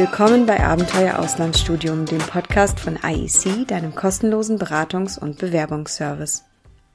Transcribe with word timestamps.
Willkommen 0.00 0.46
bei 0.46 0.58
Abenteuer 0.60 1.18
Auslandsstudium, 1.18 2.06
dem 2.06 2.20
Podcast 2.20 2.80
von 2.80 2.98
IEC, 3.04 3.68
deinem 3.68 3.94
kostenlosen 3.94 4.58
Beratungs- 4.58 5.18
und 5.18 5.36
Bewerbungsservice. 5.36 6.46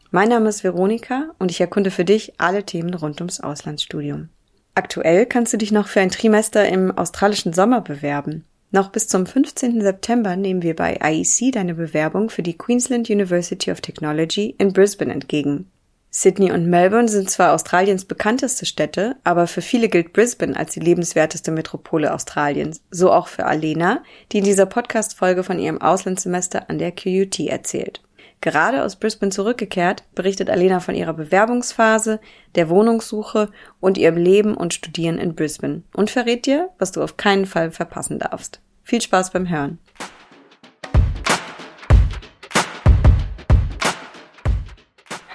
Mein 0.10 0.30
Name 0.30 0.50
ist 0.50 0.64
Veronika 0.64 1.30
und 1.38 1.52
ich 1.52 1.62
erkunde 1.62 1.92
für 1.92 2.04
dich 2.04 2.34
alle 2.40 2.64
Themen 2.64 2.96
rund 2.96 3.22
ums 3.22 3.42
Auslandsstudium. 3.42 4.30
Aktuell 4.74 5.28
kannst 5.28 5.54
du 5.54 5.58
dich 5.58 5.72
noch 5.72 5.88
für 5.88 6.00
ein 6.00 6.10
Trimester 6.10 6.68
im 6.68 6.98
australischen 6.98 7.54
Sommer 7.54 7.82
bewerben. 7.82 8.44
Noch 8.72 8.90
bis 8.90 9.08
zum 9.08 9.28
15. 9.28 9.82
September 9.82 10.36
nehmen 10.36 10.64
wir 10.64 10.76
bei 10.76 10.98
IEC 11.00 11.52
deine 11.52 11.76
Bewerbung 11.76 12.32
für 12.32 12.42
die 12.42 12.58
Queensland 12.58 13.12
University 13.12 13.70
of 13.70 13.82
Technology 13.82 14.56
in 14.58 14.74
Brisbane 14.74 15.14
entgegen. 15.14 15.70
Sydney 16.18 16.54
und 16.54 16.68
Melbourne 16.68 17.10
sind 17.10 17.30
zwar 17.30 17.52
Australiens 17.52 18.06
bekannteste 18.06 18.66
Städte, 18.66 19.18
aber 19.26 19.48
für 19.48 19.62
viele 19.62 19.90
gilt 19.90 20.14
Brisbane 20.14 20.56
als 20.56 20.72
die 20.72 20.80
lebenswerteste 20.80 21.52
Metropole 21.52 22.14
Australiens, 22.14 22.80
so 22.90 23.12
auch 23.12 23.28
für 23.28 23.46
Alena, 23.46 24.02
die 24.32 24.38
in 24.38 24.46
dieser 24.46 24.66
Podcast-Folge 24.66 25.44
von 25.44 25.60
ihrem 25.60 25.82
Auslandssemester 25.82 26.70
an 26.70 26.78
der 26.78 26.94
QUT 26.94 27.38
erzählt. 27.42 28.02
Gerade 28.40 28.86
aus 28.86 28.96
Brisbane 28.96 29.34
zurückgekehrt, 29.34 30.06
berichtet 30.16 30.50
Alena 30.50 30.80
von 30.80 30.96
ihrer 30.96 31.14
Bewerbungsphase, 31.14 32.22
der 32.56 32.70
Wohnungssuche 32.70 33.50
und 33.82 33.98
ihrem 33.98 34.16
Leben 34.16 34.56
und 34.56 34.74
Studieren 34.74 35.18
in 35.18 35.36
Brisbane 35.36 35.84
und 35.94 36.10
verrät 36.10 36.46
dir, 36.46 36.70
was 36.80 36.94
du 36.94 37.04
auf 37.04 37.18
keinen 37.18 37.46
Fall 37.46 37.72
verpassen 37.72 38.20
darfst. 38.20 38.62
Viel 38.84 39.02
Spaß 39.02 39.32
beim 39.32 39.50
Hören. 39.50 39.80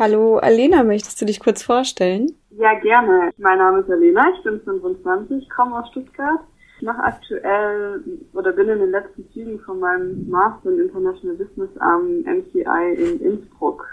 Hallo 0.01 0.39
Alena, 0.39 0.83
möchtest 0.83 1.21
du 1.21 1.27
dich 1.27 1.41
kurz 1.41 1.63
vorstellen? 1.63 2.35
Ja, 2.53 2.73
gerne. 2.81 3.33
Mein 3.37 3.59
Name 3.59 3.81
ist 3.81 3.91
Alena, 3.91 4.33
ich 4.35 4.43
bin 4.43 4.59
25, 4.63 5.51
komme 5.51 5.79
aus 5.79 5.91
Stuttgart. 5.91 6.41
Ich 6.79 6.83
mache 6.87 7.03
aktuell 7.03 8.03
oder 8.33 8.53
bin 8.53 8.70
in 8.70 8.79
den 8.79 8.92
letzten 8.92 9.31
Zügen 9.31 9.61
von 9.61 9.79
meinem 9.79 10.27
Master 10.27 10.70
in 10.70 10.87
International 10.87 11.37
Business 11.37 11.69
am 11.81 12.20
MCI 12.20 12.95
in 12.97 13.20
Innsbruck 13.20 13.87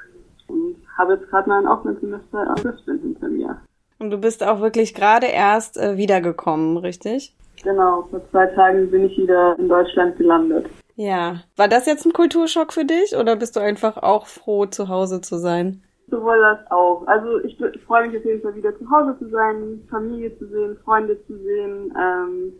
und 0.48 0.78
habe 0.98 1.16
jetzt 1.16 1.30
gerade 1.30 1.50
mein 1.50 1.68
Auslandssemester 1.68 2.56
in 2.56 2.64
Brisbane 2.64 3.00
hinter 3.02 3.28
mir. 3.28 3.62
Und 4.00 4.10
du 4.12 4.18
bist 4.18 4.46
auch 4.46 4.62
wirklich 4.62 4.94
gerade 4.96 5.28
erst 5.28 5.76
äh, 5.76 5.98
wiedergekommen, 5.98 6.78
richtig? 6.78 7.36
Genau, 7.64 8.08
vor 8.10 8.22
zwei 8.32 8.46
Tagen 8.46 8.90
bin 8.90 9.08
ich 9.08 9.18
wieder 9.18 9.60
in 9.60 9.68
Deutschland 9.68 10.18
gelandet. 10.18 10.68
Ja. 10.96 11.42
War 11.58 11.68
das 11.68 11.86
jetzt 11.86 12.06
ein 12.06 12.14
Kulturschock 12.14 12.72
für 12.72 12.86
dich 12.86 13.18
oder 13.18 13.36
bist 13.36 13.58
du 13.58 13.60
einfach 13.60 13.98
auch 13.98 14.26
froh, 14.26 14.68
zu 14.68 14.88
Hause 14.88 15.20
zu 15.20 15.38
sein? 15.38 15.84
Sowohl 16.10 16.40
das 16.40 16.72
auch. 16.72 17.06
Also 17.08 17.40
ich, 17.40 17.60
ich 17.60 17.84
freue 17.84 18.08
mich 18.08 18.18
auf 18.18 18.26
jeden 18.26 18.42
Fall 18.42 18.56
wieder 18.56 18.78
zu 18.78 18.90
Hause 18.90 19.18
zu 19.20 19.30
sein, 19.30 19.86
Familie 19.90 20.38
zu 20.38 20.48
sehen, 20.48 20.78
Freunde 20.86 21.18
zu 21.26 21.38
sehen. 21.38 21.94
Ähm, 22.00 22.54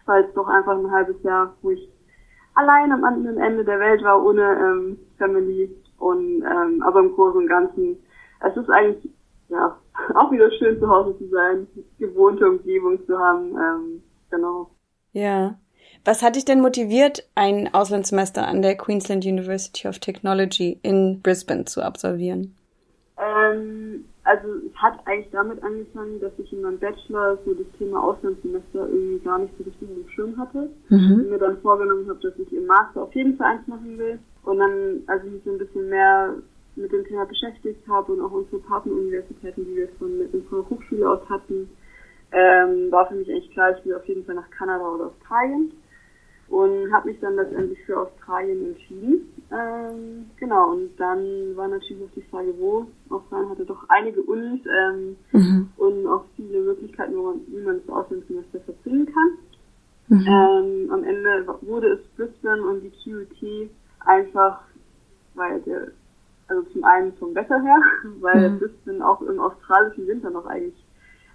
es 0.00 0.08
war 0.08 0.20
jetzt 0.20 0.36
doch 0.36 0.48
einfach 0.48 0.76
ein 0.76 0.90
halbes 0.90 1.22
Jahr, 1.22 1.54
wo 1.62 1.70
ich 1.70 1.88
allein 2.54 2.90
am 2.90 3.04
anderen 3.04 3.38
Ende 3.38 3.64
der 3.64 3.78
Welt 3.78 4.02
war, 4.02 4.24
ohne 4.24 4.42
ähm, 4.42 4.98
Family. 5.18 5.70
Und 5.98 6.42
ähm, 6.42 6.82
aber 6.82 7.00
im 7.00 7.14
Großen 7.14 7.42
und 7.42 7.48
Ganzen, 7.48 7.96
es 8.40 8.56
ist 8.56 8.70
eigentlich 8.70 9.12
ja 9.50 9.76
auch 10.14 10.32
wieder 10.32 10.50
schön 10.52 10.80
zu 10.80 10.88
Hause 10.88 11.16
zu 11.18 11.28
sein, 11.28 11.68
gewohnte 11.98 12.48
Umgebung 12.48 13.04
zu 13.06 13.16
haben. 13.18 13.56
Ähm, 13.56 14.02
genau. 14.30 14.70
Ja. 15.12 15.58
Was 16.04 16.22
hat 16.22 16.36
dich 16.36 16.44
denn 16.44 16.60
motiviert, 16.60 17.28
ein 17.34 17.72
Auslandssemester 17.74 18.46
an 18.48 18.62
der 18.62 18.76
Queensland 18.76 19.24
University 19.24 19.86
of 19.86 19.98
Technology 19.98 20.78
in 20.82 21.20
Brisbane 21.20 21.66
zu 21.66 21.82
absolvieren? 21.82 22.56
Ähm, 23.20 24.04
also 24.24 24.48
es 24.66 24.74
hat 24.76 25.00
eigentlich 25.06 25.30
damit 25.30 25.62
angefangen, 25.62 26.20
dass 26.20 26.32
ich 26.38 26.52
in 26.52 26.62
meinem 26.62 26.78
Bachelor 26.78 27.38
so 27.44 27.52
das 27.52 27.66
Thema 27.78 28.02
Auslandssemester 28.02 28.88
irgendwie 28.88 29.18
gar 29.24 29.38
nicht 29.38 29.52
so 29.58 29.64
richtig 29.64 29.88
im 29.90 30.08
Schirm 30.08 30.36
hatte. 30.38 30.70
Mhm. 30.88 31.12
Und 31.12 31.30
mir 31.30 31.38
dann 31.38 31.60
vorgenommen 31.60 32.08
habe, 32.08 32.20
dass 32.20 32.38
ich 32.38 32.52
im 32.52 32.66
Master 32.66 33.02
auf 33.02 33.14
jeden 33.14 33.36
Fall 33.36 33.56
eins 33.56 33.66
machen 33.66 33.98
will. 33.98 34.18
Und 34.44 34.58
dann, 34.58 35.02
als 35.06 35.24
ich 35.24 35.32
mich 35.32 35.42
so 35.44 35.50
ein 35.50 35.58
bisschen 35.58 35.88
mehr 35.88 36.34
mit 36.76 36.92
dem 36.92 37.04
Thema 37.04 37.26
beschäftigt 37.26 37.86
habe 37.88 38.12
und 38.12 38.22
auch 38.22 38.30
unsere 38.30 38.58
Partneruniversitäten, 38.58 39.64
die 39.66 39.76
wir 39.76 39.88
von 39.98 40.20
unserer 40.32 40.70
Hochschule 40.70 41.10
aus 41.10 41.28
hatten, 41.28 41.68
ähm, 42.32 42.90
war 42.90 43.08
für 43.08 43.16
mich 43.16 43.28
eigentlich 43.28 43.50
klar, 43.50 43.76
ich 43.76 43.84
will 43.84 43.94
auf 43.94 44.06
jeden 44.06 44.24
Fall 44.24 44.36
nach 44.36 44.50
Kanada 44.50 44.88
oder 44.88 45.06
Australien 45.06 45.72
und 46.50 46.92
habe 46.92 47.08
mich 47.08 47.20
dann 47.20 47.36
letztendlich 47.36 47.78
für 47.84 48.00
Australien 48.00 48.66
entschieden. 48.66 49.32
Ähm, 49.52 50.30
genau, 50.36 50.72
und 50.72 50.90
dann 50.98 51.56
war 51.56 51.68
natürlich 51.68 52.02
auch 52.02 52.14
die 52.14 52.22
Frage, 52.22 52.52
wo. 52.58 52.86
Australien 53.08 53.50
hatte 53.50 53.64
doch 53.64 53.84
einige 53.88 54.20
Unis 54.22 54.60
ähm, 54.66 55.16
mhm. 55.32 55.68
und 55.76 56.06
auch 56.08 56.24
viele 56.34 56.60
Möglichkeiten, 56.60 57.16
wo 57.16 57.22
man, 57.22 57.40
wie 57.46 57.62
man 57.62 57.80
das 57.80 57.88
Auslandssemester 57.88 58.60
verbringen 58.60 59.06
kann. 59.06 60.18
Mhm. 60.18 60.26
Ähm, 60.26 60.90
am 60.92 61.04
Ende 61.04 61.46
wurde 61.62 61.92
es 61.92 62.00
Brisbane 62.16 62.62
und 62.62 62.82
die 62.82 62.90
QUT 62.90 63.70
einfach, 64.00 64.62
weil 65.34 65.60
der, 65.60 65.92
also 66.48 66.62
zum 66.72 66.82
einen 66.82 67.12
vom 67.14 67.32
Wetter 67.32 67.62
her, 67.62 67.80
weil 68.20 68.50
mhm. 68.50 68.58
Brisbane 68.58 69.06
auch 69.06 69.22
im 69.22 69.38
australischen 69.38 70.08
Winter 70.08 70.30
noch 70.30 70.46
eigentlich 70.46 70.84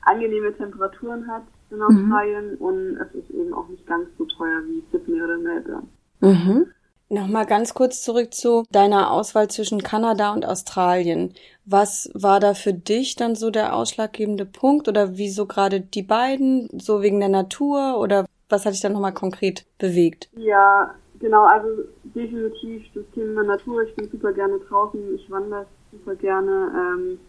angenehme 0.01 0.53
Temperaturen 0.53 1.25
hat 1.27 1.43
in 1.71 1.81
Australien 1.81 2.51
mhm. 2.51 2.57
und 2.57 2.97
es 2.97 3.15
ist 3.15 3.29
eben 3.31 3.53
auch 3.53 3.67
nicht 3.67 3.85
ganz 3.85 4.07
so 4.17 4.25
teuer 4.25 4.61
wie 4.67 4.83
Sydney 4.91 5.21
oder 5.21 5.37
Melbourne. 5.37 5.87
Mhm. 6.21 6.67
Nochmal 7.07 7.45
ganz 7.45 7.75
kurz 7.75 8.01
zurück 8.01 8.33
zu 8.33 8.63
deiner 8.71 9.11
Auswahl 9.11 9.47
zwischen 9.47 9.83
Kanada 9.83 10.33
und 10.33 10.45
Australien. 10.45 11.33
Was 11.63 12.09
war 12.15 12.39
da 12.39 12.55
für 12.55 12.73
dich 12.73 13.15
dann 13.15 13.35
so 13.35 13.51
der 13.51 13.75
ausschlaggebende 13.75 14.45
Punkt 14.45 14.87
oder 14.87 15.15
wieso 15.15 15.45
gerade 15.45 15.81
die 15.81 16.01
beiden? 16.01 16.67
So 16.79 17.03
wegen 17.03 17.19
der 17.19 17.29
Natur 17.29 17.99
oder 17.99 18.25
was 18.49 18.65
hat 18.65 18.73
dich 18.73 18.81
dann 18.81 18.93
nochmal 18.93 19.13
konkret 19.13 19.65
bewegt? 19.77 20.29
Ja, 20.35 20.95
genau, 21.19 21.45
also 21.45 21.83
definitiv 22.03 22.83
das 22.95 23.03
Thema 23.13 23.43
Natur. 23.43 23.83
Ich 23.83 23.95
bin 23.95 24.09
super 24.09 24.33
gerne 24.33 24.59
draußen, 24.67 25.15
ich 25.15 25.29
wandere 25.29 25.67
super 25.91 26.15
gerne 26.15 26.71
ähm, 26.75 27.19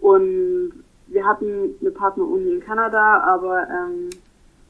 und 0.00 0.84
wir 1.12 1.26
hatten 1.26 1.74
eine 1.80 1.90
Partneruni 1.90 2.54
in 2.54 2.60
Kanada, 2.60 3.20
aber 3.20 3.66
ähm, 3.68 4.10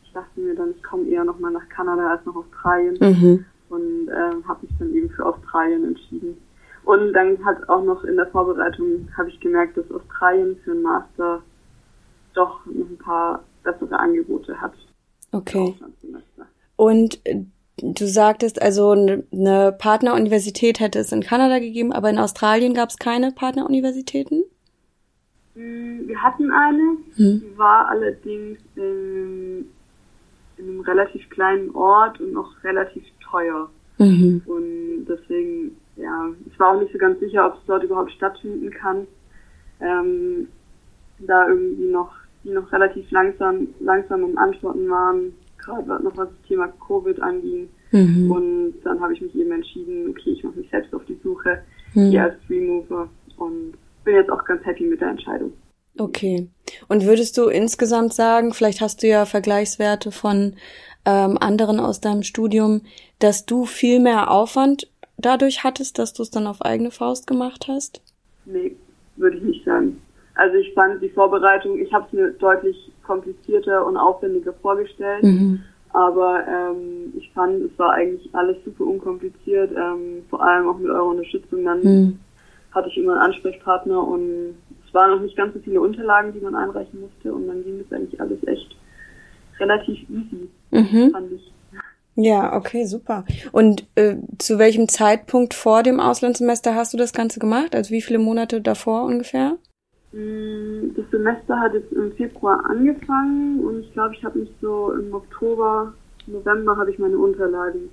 ich 0.02 0.12
dachte 0.12 0.40
mir 0.40 0.54
dann, 0.54 0.72
ich 0.76 0.82
komme 0.82 1.08
eher 1.08 1.24
nochmal 1.24 1.52
nach 1.52 1.68
Kanada 1.68 2.10
als 2.10 2.26
nach 2.26 2.34
Australien 2.34 2.96
mhm. 3.00 3.44
und 3.68 4.08
ähm, 4.08 4.46
habe 4.46 4.66
mich 4.66 4.76
dann 4.78 4.92
eben 4.92 5.10
für 5.10 5.24
Australien 5.24 5.84
entschieden. 5.84 6.36
Und 6.84 7.12
dann 7.12 7.44
hat 7.44 7.68
auch 7.68 7.84
noch 7.84 8.02
in 8.04 8.16
der 8.16 8.26
Vorbereitung 8.26 9.08
habe 9.16 9.28
ich 9.28 9.38
gemerkt, 9.38 9.76
dass 9.76 9.90
Australien 9.90 10.56
für 10.64 10.72
einen 10.72 10.82
Master 10.82 11.42
doch 12.34 12.66
noch 12.66 12.88
ein 12.88 12.98
paar 12.98 13.44
bessere 13.62 13.98
Angebote 13.98 14.60
hat. 14.60 14.72
Okay. 15.30 15.74
Und 16.76 17.20
äh, 17.24 17.44
du 17.80 18.06
sagtest 18.06 18.60
also, 18.60 18.90
eine 18.90 19.72
Partneruniversität 19.78 20.80
hätte 20.80 20.98
es 20.98 21.12
in 21.12 21.22
Kanada 21.22 21.60
gegeben, 21.60 21.92
aber 21.92 22.10
in 22.10 22.18
Australien 22.18 22.74
gab 22.74 22.90
es 22.90 22.98
keine 22.98 23.30
Partneruniversitäten? 23.30 24.42
Mm, 25.54 26.08
wir 26.08 26.22
hatten 26.22 26.50
eine, 26.50 26.96
hm. 27.16 27.40
die 27.40 27.58
war 27.58 27.88
allerdings 27.88 28.58
in, 28.76 29.66
in, 30.56 30.68
einem 30.68 30.80
relativ 30.80 31.28
kleinen 31.30 31.70
Ort 31.74 32.20
und 32.20 32.32
noch 32.32 32.62
relativ 32.64 33.04
teuer. 33.20 33.68
Mhm. 33.98 34.42
Und 34.46 35.06
deswegen, 35.06 35.76
ja, 35.96 36.30
ich 36.46 36.58
war 36.58 36.74
auch 36.74 36.80
nicht 36.80 36.92
so 36.92 36.98
ganz 36.98 37.20
sicher, 37.20 37.46
ob 37.46 37.54
es 37.54 37.66
dort 37.66 37.84
überhaupt 37.84 38.12
stattfinden 38.12 38.70
kann. 38.70 39.06
Ähm, 39.80 40.48
da 41.18 41.48
irgendwie 41.48 41.90
noch, 41.90 42.12
die 42.44 42.50
noch 42.50 42.72
relativ 42.72 43.10
langsam, 43.10 43.68
langsam 43.80 44.24
im 44.24 44.38
Antworten 44.38 44.88
waren, 44.88 45.34
gerade 45.58 46.02
noch 46.02 46.16
was 46.16 46.28
das 46.28 46.48
Thema 46.48 46.68
Covid 46.86 47.20
anging. 47.20 47.68
Mhm. 47.92 48.30
Und 48.30 48.74
dann 48.84 49.00
habe 49.00 49.12
ich 49.12 49.20
mich 49.20 49.34
eben 49.34 49.52
entschieden, 49.52 50.08
okay, 50.10 50.30
ich 50.30 50.42
mache 50.42 50.58
mich 50.58 50.70
selbst 50.70 50.94
auf 50.94 51.04
die 51.04 51.18
Suche, 51.22 51.62
mhm. 51.94 52.08
hier 52.08 52.22
als 52.24 52.36
Remover 52.48 53.08
bin 54.12 54.20
jetzt 54.20 54.30
auch 54.30 54.44
ganz 54.44 54.62
happy 54.66 54.84
mit 54.84 55.00
der 55.00 55.08
Entscheidung. 55.08 55.52
Okay. 55.98 56.48
Und 56.88 57.06
würdest 57.06 57.38
du 57.38 57.48
insgesamt 57.48 58.12
sagen, 58.12 58.52
vielleicht 58.52 58.82
hast 58.82 59.02
du 59.02 59.08
ja 59.08 59.24
Vergleichswerte 59.24 60.12
von 60.12 60.54
ähm, 61.06 61.38
anderen 61.40 61.80
aus 61.80 62.00
deinem 62.00 62.22
Studium, 62.22 62.82
dass 63.18 63.46
du 63.46 63.64
viel 63.64 64.00
mehr 64.00 64.30
Aufwand 64.30 64.90
dadurch 65.16 65.64
hattest, 65.64 65.98
dass 65.98 66.12
du 66.12 66.22
es 66.22 66.30
dann 66.30 66.46
auf 66.46 66.62
eigene 66.62 66.90
Faust 66.90 67.26
gemacht 67.26 67.66
hast? 67.68 68.02
Nee, 68.44 68.76
würde 69.16 69.38
ich 69.38 69.42
nicht 69.42 69.64
sagen. 69.64 70.00
Also 70.34 70.56
ich 70.56 70.72
fand 70.74 71.02
die 71.02 71.10
Vorbereitung, 71.10 71.78
ich 71.78 71.92
habe 71.92 72.06
es 72.06 72.12
mir 72.12 72.32
deutlich 72.32 72.76
komplizierter 73.06 73.86
und 73.86 73.96
aufwendiger 73.96 74.52
vorgestellt. 74.54 75.22
Mhm. 75.22 75.62
Aber 75.94 76.42
ähm, 76.46 77.14
ich 77.16 77.30
fand, 77.32 77.62
es 77.62 77.78
war 77.78 77.92
eigentlich 77.92 78.28
alles 78.34 78.56
super 78.64 78.84
unkompliziert, 78.84 79.70
ähm, 79.72 80.24
vor 80.28 80.42
allem 80.42 80.68
auch 80.68 80.78
mit 80.78 80.90
eurer 80.90 81.06
Unterstützung 81.06 81.64
dann. 81.64 81.82
Mhm 81.82 82.18
hatte 82.74 82.88
ich 82.88 82.98
immer 82.98 83.14
einen 83.14 83.32
Ansprechpartner 83.32 84.06
und 84.06 84.54
es 84.86 84.94
waren 84.94 85.10
noch 85.10 85.20
nicht 85.20 85.36
ganz 85.36 85.54
so 85.54 85.60
viele 85.60 85.80
Unterlagen, 85.80 86.32
die 86.32 86.40
man 86.40 86.54
einreichen 86.54 87.00
musste 87.00 87.32
und 87.32 87.46
dann 87.48 87.64
ging 87.64 87.78
das 87.78 87.98
eigentlich 87.98 88.20
alles 88.20 88.46
echt 88.46 88.76
relativ 89.58 89.98
easy, 90.08 90.48
mhm. 90.70 91.10
fand 91.10 91.32
ich. 91.32 91.52
Ja, 92.14 92.54
okay, 92.54 92.84
super. 92.84 93.24
Und 93.52 93.86
äh, 93.94 94.16
zu 94.38 94.58
welchem 94.58 94.86
Zeitpunkt 94.86 95.54
vor 95.54 95.82
dem 95.82 95.98
Auslandssemester 95.98 96.74
hast 96.74 96.92
du 96.92 96.98
das 96.98 97.14
Ganze 97.14 97.40
gemacht? 97.40 97.74
Also 97.74 97.90
wie 97.90 98.02
viele 98.02 98.18
Monate 98.18 98.60
davor 98.60 99.04
ungefähr? 99.04 99.56
Mm, 100.12 100.94
das 100.94 101.10
Semester 101.10 101.58
hat 101.58 101.72
jetzt 101.72 101.90
im 101.92 102.12
Februar 102.12 102.66
angefangen 102.68 103.60
und 103.60 103.80
ich 103.80 103.92
glaube, 103.94 104.14
ich 104.14 104.22
habe 104.24 104.40
mich 104.40 104.50
so 104.60 104.92
im 104.92 105.14
Oktober 105.14 105.94
November 106.26 106.76
habe 106.76 106.90
ich 106.90 106.98
meine 106.98 107.18
Unterlagen 107.18 107.90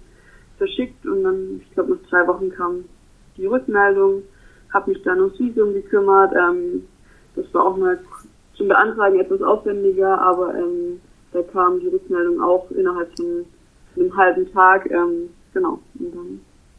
verschickt 0.57 1.05
und 1.05 1.23
dann, 1.23 1.61
ich 1.63 1.73
glaube, 1.73 1.91
nach 1.91 2.09
zwei 2.09 2.27
Wochen 2.27 2.49
kam 2.51 2.85
die 3.37 3.45
Rückmeldung, 3.45 4.23
habe 4.73 4.91
mich 4.91 5.01
dann 5.03 5.19
ums 5.19 5.39
Visum 5.39 5.73
gekümmert. 5.73 6.33
Ähm, 6.33 6.87
das 7.35 7.45
war 7.53 7.65
auch 7.65 7.77
mal 7.77 7.99
zum 8.55 8.67
Beantragen 8.67 9.19
etwas 9.19 9.41
aufwendiger, 9.41 10.19
aber 10.21 10.53
ähm, 10.55 10.99
da 11.31 11.41
kam 11.41 11.79
die 11.79 11.87
Rückmeldung 11.87 12.41
auch 12.41 12.69
innerhalb 12.71 13.09
von 13.17 13.45
einem 13.95 14.17
halben 14.17 14.51
Tag. 14.51 14.89
Ähm, 14.91 15.29
genau, 15.53 15.79
und 15.99 16.15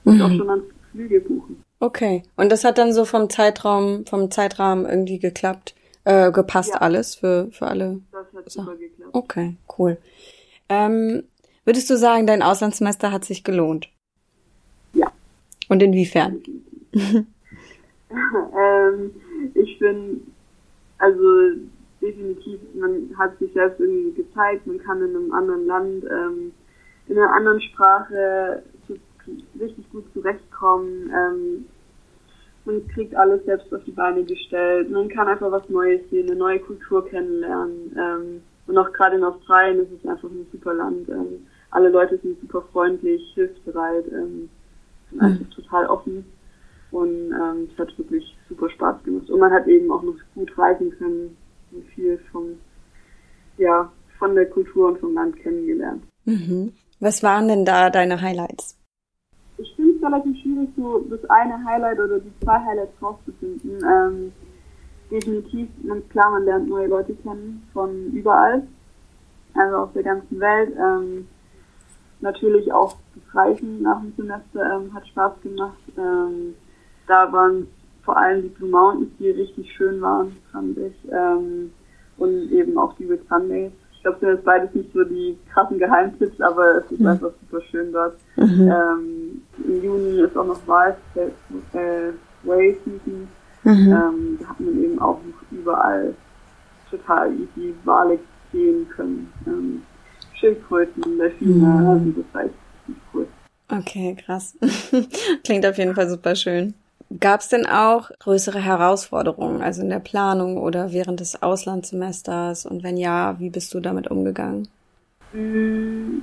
dann 0.05 0.15
mhm. 0.17 0.23
auch 0.23 0.31
schon 0.31 0.51
ans 0.51 0.65
Flüge 0.93 1.21
buchen. 1.21 1.63
Okay, 1.81 2.23
und 2.37 2.53
das 2.53 2.65
hat 2.65 2.79
dann 2.79 2.93
so 2.93 3.05
vom 3.05 3.31
Zeitraum, 3.31 4.05
vom 4.07 4.31
Zeitrahmen 4.31 4.85
irgendwie 4.85 5.19
geklappt, 5.19 5.75
äh, 6.05 6.31
gepasst 6.31 6.75
ja. 6.75 6.81
alles 6.81 7.15
für 7.15 7.49
für 7.53 7.67
alle. 7.67 8.01
Das 8.13 8.27
hat 8.35 8.51
super 8.51 8.77
geklappt. 8.77 9.15
Okay, 9.15 9.57
cool. 9.79 9.97
Ähm, 10.69 11.25
würdest 11.65 11.89
du 11.89 11.97
sagen, 11.97 12.27
dein 12.27 12.43
Auslandssemester 12.43 13.11
hat 13.11 13.25
sich 13.25 13.45
gelohnt? 13.45 13.89
Ja. 14.93 15.11
Und 15.69 15.83
inwiefern? 15.83 16.43
ähm, 18.59 19.11
ich 19.55 19.79
bin, 19.79 20.33
also 20.99 21.23
definitiv, 22.01 22.61
man 22.75 23.11
hat 23.17 23.39
sich 23.39 23.53
selbst 23.53 23.81
irgendwie 23.81 24.13
gezeigt, 24.13 24.67
man 24.67 24.79
kann 24.79 25.03
in 25.03 25.17
einem 25.17 25.33
anderen 25.33 25.67
Land, 25.67 26.05
ähm, 26.05 26.53
in 27.07 27.19
einer 27.19 27.33
anderen 27.33 27.61
Sprache 27.61 28.63
richtig 29.59 29.91
gut 29.91 30.05
zurechtkommen. 30.13 31.11
Ähm, 31.15 31.67
man 32.65 32.87
kriegt 32.89 33.15
alles 33.15 33.45
selbst 33.45 33.73
auf 33.73 33.83
die 33.85 33.93
Beine 33.93 34.25
gestellt. 34.25 34.91
Man 34.91 35.09
kann 35.09 35.29
einfach 35.29 35.51
was 35.51 35.69
Neues 35.69 36.03
sehen, 36.11 36.29
eine 36.29 36.39
neue 36.39 36.61
Kultur 36.61 37.07
kennenlernen. 37.07 37.97
Ähm, 37.97 38.43
und 38.67 38.79
auch 38.79 38.93
gerade 38.93 39.17
in 39.17 39.25
Australien 39.25 39.81
ist 39.81 39.93
es 39.93 40.09
einfach 40.09 40.29
ein 40.29 40.47
super 40.53 40.75
Land. 40.75 41.09
Ähm, 41.09 41.47
alle 41.71 41.89
Leute 41.89 42.19
sind 42.19 42.41
super 42.41 42.63
freundlich, 42.73 43.23
hilfsbereit, 43.35 44.07
ähm, 44.13 44.49
sind 45.11 45.21
einfach 45.21 45.47
mhm. 45.47 45.51
total 45.51 45.87
offen. 45.87 46.25
Und 46.91 47.33
ähm, 47.33 47.69
es 47.73 47.79
hat 47.79 47.97
wirklich 47.99 48.37
super 48.49 48.69
Spaß 48.71 49.03
gemacht. 49.05 49.31
Und 49.31 49.39
man 49.39 49.53
hat 49.53 49.67
eben 49.67 49.91
auch 49.91 50.03
noch 50.03 50.17
gut 50.35 50.57
reisen 50.59 50.91
können 50.99 51.37
und 51.73 51.85
viel 51.95 52.19
vom, 52.33 52.59
ja, 53.59 53.91
von 54.19 54.35
der 54.35 54.47
Kultur 54.47 54.89
und 54.89 54.99
vom 54.99 55.15
Land 55.15 55.37
kennengelernt. 55.37 56.03
Mhm. 56.25 56.73
Was 57.01 57.23
waren 57.23 57.49
denn 57.49 57.65
da 57.65 57.91
deine 57.91 58.21
Highlights? 58.21 58.77
Ich 59.59 59.75
finde 59.77 59.97
es 59.97 60.03
relativ 60.03 60.41
schwierig, 60.43 60.69
so 60.77 61.01
das 61.11 61.25
eine 61.31 61.65
Highlight 61.65 61.99
oder 61.99 62.19
die 62.19 62.33
zwei 62.43 62.59
Highlights 62.59 63.03
rauszufinden. 63.03 63.79
Ähm, 63.85 64.33
definitiv, 65.11 65.69
man, 65.83 66.07
klar, 66.09 66.31
man 66.31 66.45
lernt 66.45 66.69
neue 66.69 66.87
Leute 66.87 67.15
kennen 67.15 67.67
von 67.73 68.13
überall, 68.13 68.67
also 69.55 69.77
aus 69.77 69.93
der 69.95 70.03
ganzen 70.03 70.41
Welt. 70.41 70.73
Ähm, 70.79 71.27
natürlich 72.21 72.73
auch 72.73 72.97
das 73.15 73.35
Reisen 73.35 73.83
nach 73.83 74.01
dem 74.01 74.13
Semester 74.17 74.77
ähm, 74.77 74.95
hat 74.95 75.07
Spaß 75.09 75.33
gemacht. 75.43 75.79
Ähm, 75.97 76.55
da 77.11 77.33
waren 77.33 77.67
vor 78.05 78.17
allem 78.17 78.43
die 78.43 78.49
Blue 78.49 78.71
Mountains, 78.71 79.11
die 79.19 79.31
richtig 79.31 79.73
schön 79.73 80.01
waren, 80.01 80.37
fand 80.53 80.79
ich. 80.79 80.95
Ähm, 81.13 81.73
und 82.17 82.53
eben 82.53 82.79
auch 82.79 82.95
die 82.95 83.09
Whit 83.09 83.27
Sundays. 83.29 83.73
Ich 83.93 84.03
glaube, 84.03 84.19
das 84.21 84.31
sind 84.31 84.45
beides 84.45 84.75
nicht 84.75 84.93
so 84.95 85.05
die 85.05 85.37
krassen 85.53 85.79
Geheimtipps, 85.79 86.41
aber 86.41 86.77
es 86.77 86.91
ist 86.91 87.01
mhm. 87.01 87.07
einfach 87.09 87.33
super 87.41 87.63
schön 87.65 87.93
dort. 87.93 88.17
Mhm. 88.37 88.71
Ähm, 88.71 89.43
Im 89.65 89.85
Juni 89.85 90.21
ist 90.21 90.37
auch 90.37 90.47
noch 90.47 90.67
Wahl, 90.67 90.97
äh, 91.15 92.13
Wave 92.45 92.77
Season. 92.85 93.29
Mhm. 93.65 93.93
Ähm, 93.93 94.39
da 94.41 94.49
hat 94.49 94.61
man 94.61 94.83
eben 94.83 94.99
auch 95.01 95.19
noch 95.19 95.59
überall 95.59 96.15
total 96.91 97.33
easy 97.33 97.75
wahrlich 97.85 98.21
gehen 98.53 98.89
können. 98.89 99.31
Ähm, 99.47 99.83
Schildkröten, 100.35 101.19
Delfine, 101.19 101.55
mhm. 101.55 101.87
also 101.87 102.11
das 102.13 102.25
war 102.33 102.45
echt 102.45 102.55
cool. 103.13 103.27
Okay, 103.69 104.17
krass. 104.25 104.57
Klingt 105.45 105.67
auf 105.67 105.77
jeden 105.77 105.95
Fall 105.95 106.09
super 106.09 106.35
schön. 106.35 106.75
Gab 107.19 107.41
es 107.41 107.49
denn 107.49 107.67
auch 107.67 108.11
größere 108.21 108.61
Herausforderungen, 108.61 109.63
also 109.63 109.83
in 109.83 109.91
der 109.91 109.99
Planung 109.99 110.59
oder 110.59 110.93
während 110.93 111.19
des 111.19 111.43
Auslandssemesters? 111.43 112.67
Und 112.67 112.85
wenn 112.85 112.97
ja, 112.97 113.39
wie 113.41 113.51
bist 113.51 113.75
du 113.75 113.81
damit 113.81 114.09
umgegangen? 114.09 114.69
Mm, 115.33 116.23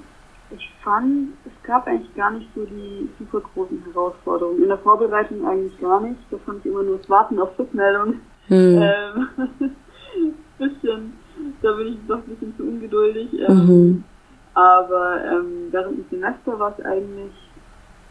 ich 0.49 0.71
fand, 0.81 1.33
es 1.45 1.67
gab 1.67 1.87
eigentlich 1.87 2.15
gar 2.15 2.31
nicht 2.31 2.47
so 2.55 2.63
die 2.63 3.09
super 3.19 3.41
großen 3.53 3.83
Herausforderungen. 3.83 4.63
In 4.63 4.69
der 4.69 4.77
Vorbereitung 4.77 5.45
eigentlich 5.45 5.77
gar 5.81 5.99
nicht. 5.99 6.19
Da 6.31 6.37
fand 6.45 6.59
ich 6.59 6.71
immer 6.71 6.83
nur 6.83 6.99
das 6.99 7.09
Warten 7.09 7.37
auf 7.39 7.57
Rückmeldung. 7.59 8.21
Hm. 8.47 8.81
Ähm, 8.87 9.27
bisschen, 10.57 11.13
da 11.61 11.73
bin 11.73 11.87
ich 11.87 11.99
doch 12.07 12.17
ein 12.17 12.23
bisschen 12.27 12.55
zu 12.55 12.63
ungeduldig. 12.63 13.27
Ähm, 13.33 13.65
mhm. 13.67 14.03
Aber 14.53 15.23
ähm, 15.25 15.67
während 15.69 15.97
dem 15.97 16.05
Semester 16.09 16.57
war 16.57 16.73
es 16.77 16.85
eigentlich 16.85 17.31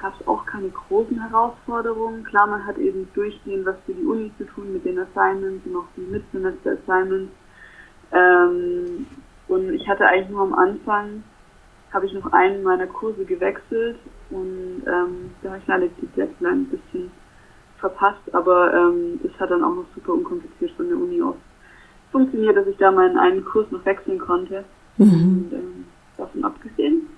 gab 0.06 0.20
es 0.20 0.28
auch 0.28 0.46
keine 0.46 0.68
großen 0.68 1.20
Herausforderungen. 1.20 2.22
Klar, 2.22 2.46
man 2.46 2.64
hat 2.64 2.78
eben 2.78 3.08
durchgehend 3.14 3.66
was 3.66 3.74
für 3.86 3.92
die 3.92 4.04
Uni 4.04 4.30
zu 4.38 4.44
tun 4.44 4.72
mit 4.72 4.84
den 4.84 5.00
Assignments 5.00 5.66
und 5.66 5.74
auch 5.74 5.88
die 5.96 6.02
Mitsemester-Assignments. 6.02 7.32
Ähm, 8.12 9.06
und 9.48 9.74
ich 9.74 9.88
hatte 9.88 10.06
eigentlich 10.06 10.28
nur 10.28 10.42
am 10.42 10.54
Anfang, 10.54 11.24
habe 11.92 12.06
ich 12.06 12.12
noch 12.12 12.32
einen 12.32 12.62
meiner 12.62 12.86
Kurse 12.86 13.24
gewechselt 13.24 13.98
und 14.30 14.84
ähm, 14.86 15.30
da 15.42 15.50
habe 15.50 15.58
ich 15.58 15.66
leider 15.66 15.88
die 16.00 16.06
Deadline 16.14 16.60
ein 16.60 16.66
bisschen 16.66 17.10
verpasst, 17.78 18.32
aber 18.32 18.72
ähm, 18.74 19.18
das 19.24 19.32
hat 19.40 19.50
dann 19.50 19.64
auch 19.64 19.74
noch 19.74 19.86
super 19.94 20.12
unkompliziert 20.12 20.70
von 20.76 20.88
der 20.88 20.98
Uni 20.98 21.20
aus 21.20 21.36
funktioniert, 22.12 22.56
dass 22.56 22.68
ich 22.68 22.76
da 22.76 22.92
meinen 22.92 23.18
einen 23.18 23.44
Kurs 23.44 23.70
noch 23.72 23.84
wechseln 23.84 24.18
konnte. 24.18 24.64
Mhm. 24.98 25.12
Und 25.12 25.52
ähm, 25.52 25.84
davon 26.16 26.44
abgesehen 26.44 27.08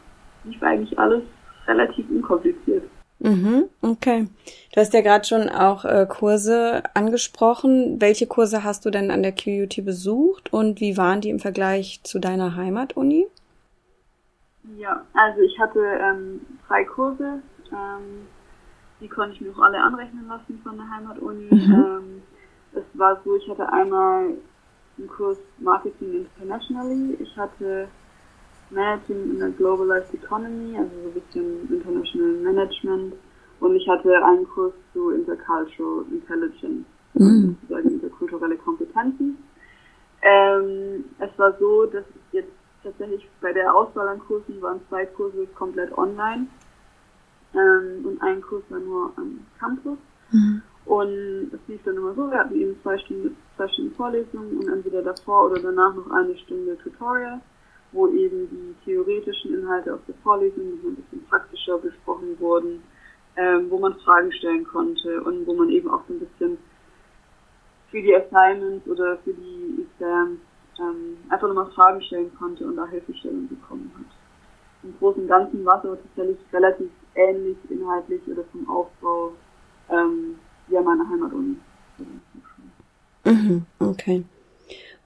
lief 0.44 0.62
eigentlich 0.62 0.98
alles 0.98 1.22
relativ 1.68 2.10
unkompliziert. 2.10 2.84
Mhm, 3.20 3.68
okay. 3.82 4.28
Du 4.72 4.80
hast 4.80 4.94
ja 4.94 5.00
gerade 5.00 5.26
schon 5.26 5.48
auch 5.48 5.84
äh, 5.84 6.06
Kurse 6.08 6.82
angesprochen. 6.94 8.00
Welche 8.00 8.26
Kurse 8.26 8.62
hast 8.62 8.86
du 8.86 8.90
denn 8.90 9.10
an 9.10 9.22
der 9.22 9.32
QUT 9.32 9.84
besucht 9.84 10.52
und 10.52 10.80
wie 10.80 10.96
waren 10.96 11.20
die 11.20 11.30
im 11.30 11.40
Vergleich 11.40 12.00
zu 12.04 12.20
deiner 12.20 12.54
Heimatuni? 12.54 13.26
Ja, 14.76 15.04
also 15.14 15.40
ich 15.40 15.58
hatte 15.58 15.80
ähm, 15.80 16.40
drei 16.68 16.84
Kurse. 16.84 17.42
Ähm, 17.72 18.28
die 19.00 19.08
konnte 19.08 19.34
ich 19.34 19.40
mir 19.40 19.50
auch 19.52 19.62
alle 19.62 19.78
anrechnen 19.78 20.28
lassen 20.28 20.60
von 20.62 20.76
der 20.76 20.90
Heimatuni. 20.90 21.48
Mhm. 21.50 21.74
Ähm, 21.74 22.22
es 22.72 22.84
war 22.94 23.20
so, 23.24 23.36
ich 23.36 23.48
hatte 23.48 23.72
einmal 23.72 24.34
einen 24.96 25.08
Kurs 25.08 25.38
Marketing 25.58 26.26
Internationally. 26.26 27.16
Ich 27.20 27.36
hatte 27.36 27.88
Managing 28.70 29.30
in 29.36 29.42
a 29.42 29.48
Globalized 29.48 30.12
Economy, 30.14 30.76
also 30.76 30.90
so 31.02 31.08
ein 31.08 31.14
bisschen 31.14 31.68
International 31.72 32.52
Management. 32.52 33.14
Und 33.60 33.76
ich 33.76 33.88
hatte 33.88 34.24
einen 34.24 34.48
Kurs 34.48 34.72
zu 34.92 35.10
Intercultural 35.10 36.04
Intelligence, 36.10 36.86
mhm. 37.14 37.56
sozusagen 37.60 37.90
interkulturelle 37.90 38.56
Kompetenzen. 38.56 39.38
Ähm, 40.22 41.04
es 41.18 41.30
war 41.38 41.56
so, 41.58 41.86
dass 41.86 42.04
jetzt 42.32 42.52
tatsächlich 42.82 43.28
bei 43.40 43.52
der 43.52 43.74
Auswahl 43.74 44.08
an 44.08 44.20
Kursen 44.20 44.60
waren 44.60 44.80
zwei 44.88 45.06
Kurse 45.06 45.46
komplett 45.54 45.96
online 45.96 46.46
ähm, 47.54 48.04
und 48.04 48.22
ein 48.22 48.40
Kurs 48.40 48.62
war 48.68 48.80
nur 48.80 49.12
am 49.16 49.40
Campus. 49.58 49.98
Mhm. 50.30 50.62
Und 50.84 51.50
es 51.52 51.60
lief 51.68 51.80
dann 51.84 51.96
immer 51.96 52.14
so, 52.14 52.30
wir 52.30 52.38
hatten 52.38 52.54
eben 52.54 52.76
zwei 52.82 52.96
Stunden, 52.98 53.36
zwei 53.56 53.68
Stunden 53.68 53.94
Vorlesungen 53.94 54.58
und 54.58 54.68
entweder 54.68 55.02
davor 55.02 55.50
oder 55.50 55.60
danach 55.60 55.94
noch 55.94 56.10
eine 56.10 56.36
Stunde 56.38 56.78
Tutorial 56.78 57.40
wo 57.92 58.08
eben 58.08 58.48
die 58.50 58.74
theoretischen 58.84 59.54
Inhalte 59.54 59.94
aus 59.94 60.00
der 60.06 60.14
Vorlesung 60.22 60.64
ein 60.84 60.96
bisschen 60.96 61.24
praktischer 61.26 61.78
besprochen 61.78 62.38
wurden, 62.38 62.82
ähm, 63.36 63.70
wo 63.70 63.78
man 63.78 63.94
Fragen 64.00 64.32
stellen 64.32 64.64
konnte 64.64 65.22
und 65.22 65.46
wo 65.46 65.54
man 65.54 65.70
eben 65.70 65.90
auch 65.90 66.02
so 66.06 66.14
ein 66.14 66.20
bisschen 66.20 66.58
für 67.90 68.02
die 68.02 68.14
Assignments 68.14 68.86
oder 68.86 69.16
für 69.18 69.32
die 69.32 69.86
Exams 69.86 70.38
ähm, 70.78 71.16
einfach 71.28 71.48
nochmal 71.48 71.70
Fragen 71.72 72.02
stellen 72.02 72.30
konnte 72.38 72.66
und 72.66 72.76
da 72.76 72.86
Hilfestellung 72.86 73.48
bekommen 73.48 73.90
hat. 73.98 74.06
Im 74.82 74.96
Großen 74.98 75.22
und 75.22 75.28
Ganzen 75.28 75.64
war 75.64 75.78
es 75.78 75.84
aber 75.84 75.98
tatsächlich 76.02 76.38
relativ 76.52 76.90
ähnlich 77.14 77.56
inhaltlich 77.68 78.20
oder 78.28 78.44
vom 78.52 78.68
Aufbau 78.68 79.32
ähm, 79.90 80.38
wie 80.68 80.76
an 80.76 80.84
meiner 80.84 81.08
Heimatuni. 81.08 81.56
Mhm, 83.24 83.66
okay. 83.80 84.24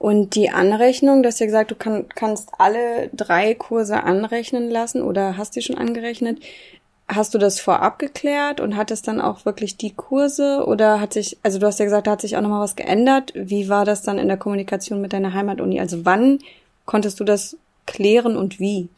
Und 0.03 0.35
die 0.35 0.49
Anrechnung, 0.49 1.23
du 1.23 1.27
hast 1.27 1.39
ja 1.39 1.45
gesagt, 1.45 1.71
du 1.71 1.75
kann, 1.75 2.09
kannst 2.09 2.49
alle 2.57 3.09
drei 3.13 3.53
Kurse 3.53 4.03
anrechnen 4.03 4.69
lassen 4.69 5.01
oder 5.01 5.37
hast 5.37 5.55
die 5.55 5.61
schon 5.61 5.77
angerechnet. 5.77 6.41
Hast 7.07 7.33
du 7.33 7.37
das 7.37 7.61
vorab 7.61 7.99
geklärt 7.99 8.59
und 8.59 8.75
hattest 8.75 9.07
dann 9.07 9.21
auch 9.21 9.45
wirklich 9.45 9.77
die 9.77 9.93
Kurse 9.93 10.65
oder 10.67 10.99
hat 10.99 11.13
sich, 11.13 11.37
also 11.41 11.57
du 11.57 11.67
hast 11.67 11.79
ja 11.79 11.85
gesagt, 11.85 12.07
da 12.07 12.11
hat 12.11 12.19
sich 12.19 12.35
auch 12.35 12.41
nochmal 12.41 12.59
was 12.59 12.75
geändert. 12.75 13.31
Wie 13.33 13.69
war 13.69 13.85
das 13.85 14.01
dann 14.01 14.17
in 14.17 14.27
der 14.27 14.35
Kommunikation 14.35 14.99
mit 14.99 15.13
deiner 15.13 15.33
Heimatuni? 15.33 15.79
Also 15.79 16.03
wann 16.03 16.39
konntest 16.85 17.21
du 17.21 17.23
das 17.23 17.57
klären 17.85 18.35
und 18.35 18.59
wie? 18.59 18.89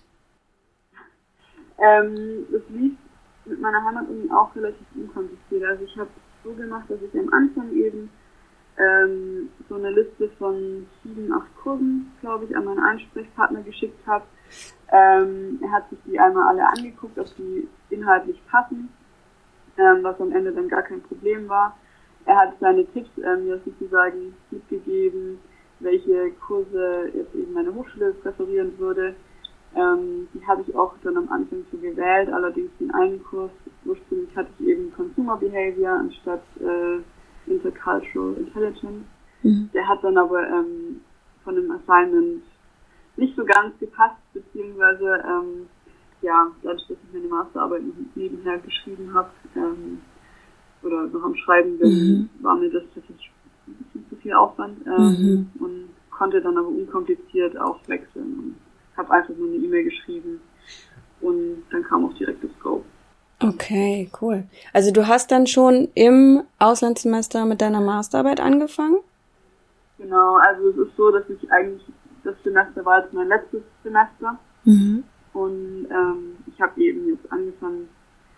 Ähm, 1.78 2.48
es 2.48 2.64
lief 2.76 2.94
mit 3.46 3.62
meiner 3.62 3.86
Heimatuni 3.86 4.28
auch 4.32 4.56
relativ 4.56 4.88
unkompliziert. 4.96 5.66
Also 5.66 5.84
ich 5.84 5.96
habe 5.98 6.10
so 6.44 6.52
gemacht, 6.54 6.86
dass 6.90 6.98
ich 7.00 7.14
am 7.20 7.32
Anfang 7.32 7.76
eben 7.76 8.10
ähm, 8.78 9.50
so 9.70 9.76
eine 9.76 9.92
Liste 9.92 10.30
von 10.38 10.86
sieben, 11.04 11.32
acht 11.34 11.56
Kursen, 11.62 12.12
glaube 12.22 12.46
ich, 12.46 12.56
an 12.56 12.66
meinen 12.66 12.80
Ansprechpartner 12.80 13.62
geschickt 13.62 14.06
habe. 14.06 14.26
Ähm, 14.92 15.60
er 15.62 15.72
hat 15.72 15.90
sich 15.90 16.00
die 16.06 16.20
einmal 16.20 16.48
alle 16.50 16.68
angeguckt, 16.68 17.18
ob 17.18 17.28
die 17.38 17.68
inhaltlich 17.90 18.40
passen, 18.50 18.90
ähm, 19.78 20.04
was 20.04 20.20
am 20.20 20.32
Ende 20.32 20.52
dann 20.52 20.70
gar 20.70 20.84
kein 20.84 21.02
Problem 21.02 21.48
war. 21.48 21.78
Er 22.26 22.38
hat 22.38 22.54
seine 22.60 22.86
Tipps 22.88 23.10
ähm, 23.18 23.46
mir 23.46 23.60
sozusagen 23.64 24.36
mitgegeben, 24.52 25.40
welche 25.80 26.32
Kurse 26.46 27.12
jetzt 27.14 27.36
eben 27.36 27.54
meine 27.54 27.74
Hochschule 27.74 28.14
präferieren 28.14 28.78
würde. 28.78 29.16
Ähm, 29.76 30.28
die 30.34 30.46
habe 30.48 30.64
ich 30.66 30.76
auch 30.76 30.94
dann 31.04 31.18
am 31.18 31.30
Anfang 31.30 31.66
so 31.72 31.78
gewählt, 31.78 32.30
allerdings 32.32 32.72
den 32.80 32.92
einen 32.92 33.24
Kurs, 33.24 33.52
ursprünglich 33.84 34.36
hatte 34.36 34.50
ich 34.60 34.68
eben 34.68 34.94
Consumer 34.94 35.38
Behavior 35.38 35.92
anstatt 35.92 36.44
äh, 36.62 37.02
Intercultural 37.48 38.36
Intelligence. 38.36 39.06
Mhm. 39.44 39.70
Der 39.74 39.88
hat 39.88 40.04
dann 40.04 40.18
aber 40.18 40.48
ähm, 40.48 41.02
von 41.44 41.56
dem 41.56 41.72
Assignment 41.72 42.44
nicht 43.18 43.36
so 43.36 43.46
ganz 43.46 43.78
gepasst, 43.80 44.22
beziehungsweise 44.34 45.24
ähm, 45.26 45.68
ja, 46.22 46.52
dadurch, 46.64 46.88
dass 46.88 46.98
ich 46.98 47.14
meine 47.14 47.28
Masterarbeit 47.28 47.82
nebenher 48.16 48.58
geschrieben 48.60 49.14
habe 49.14 49.30
ähm, 49.56 50.02
oder 50.82 51.08
noch 51.08 51.24
am 51.24 51.36
Schreiben 51.36 51.78
bin, 51.78 51.90
mhm. 51.90 52.30
war 52.42 52.56
mir 52.56 52.72
das 52.72 52.84
tatsächlich 52.94 53.32
ein 53.68 53.76
bisschen 53.76 54.10
zu 54.10 54.16
viel 54.18 54.34
Aufwand 54.34 54.80
ähm, 54.86 55.50
mhm. 55.58 55.64
und 55.64 55.90
konnte 56.10 56.42
dann 56.42 56.58
aber 56.58 56.68
unkompliziert 56.68 57.58
auch 57.58 57.80
wechseln 57.88 58.40
und 58.40 58.56
habe 58.98 59.12
einfach 59.12 59.36
nur 59.36 59.48
eine 59.48 59.58
E-Mail 59.58 59.84
geschrieben 59.84 60.40
und 61.22 61.64
dann 61.72 61.84
kam 61.84 62.06
auch 62.06 62.14
direkt 62.14 62.44
das 62.44 62.52
Go. 62.62 62.84
Okay, 63.40 64.10
cool. 64.22 64.44
Also 64.74 64.92
du 64.92 65.08
hast 65.08 65.32
dann 65.32 65.46
schon 65.48 65.90
im 65.94 66.44
Auslandssemester 66.60 67.46
mit 67.46 67.62
deiner 67.62 67.82
Masterarbeit 67.82 68.40
angefangen? 68.40 68.98
Genau, 69.98 70.36
also 70.36 70.70
es 70.70 70.78
ist 70.78 70.96
so, 70.96 71.12
dass 71.12 71.30
ich 71.30 71.52
eigentlich, 71.52 71.86
das 72.24 72.36
Semester 72.44 72.84
war 72.86 73.02
jetzt 73.02 73.14
mein 73.14 73.28
letztes 73.28 73.62
Semester. 73.84 74.38
Mhm. 74.64 75.04
Und 75.34 75.88
ähm, 75.92 76.38
ich 76.48 76.62
habe 76.62 76.82
eben 76.82 77.10
jetzt 77.10 77.30
angefangen, 77.32 77.90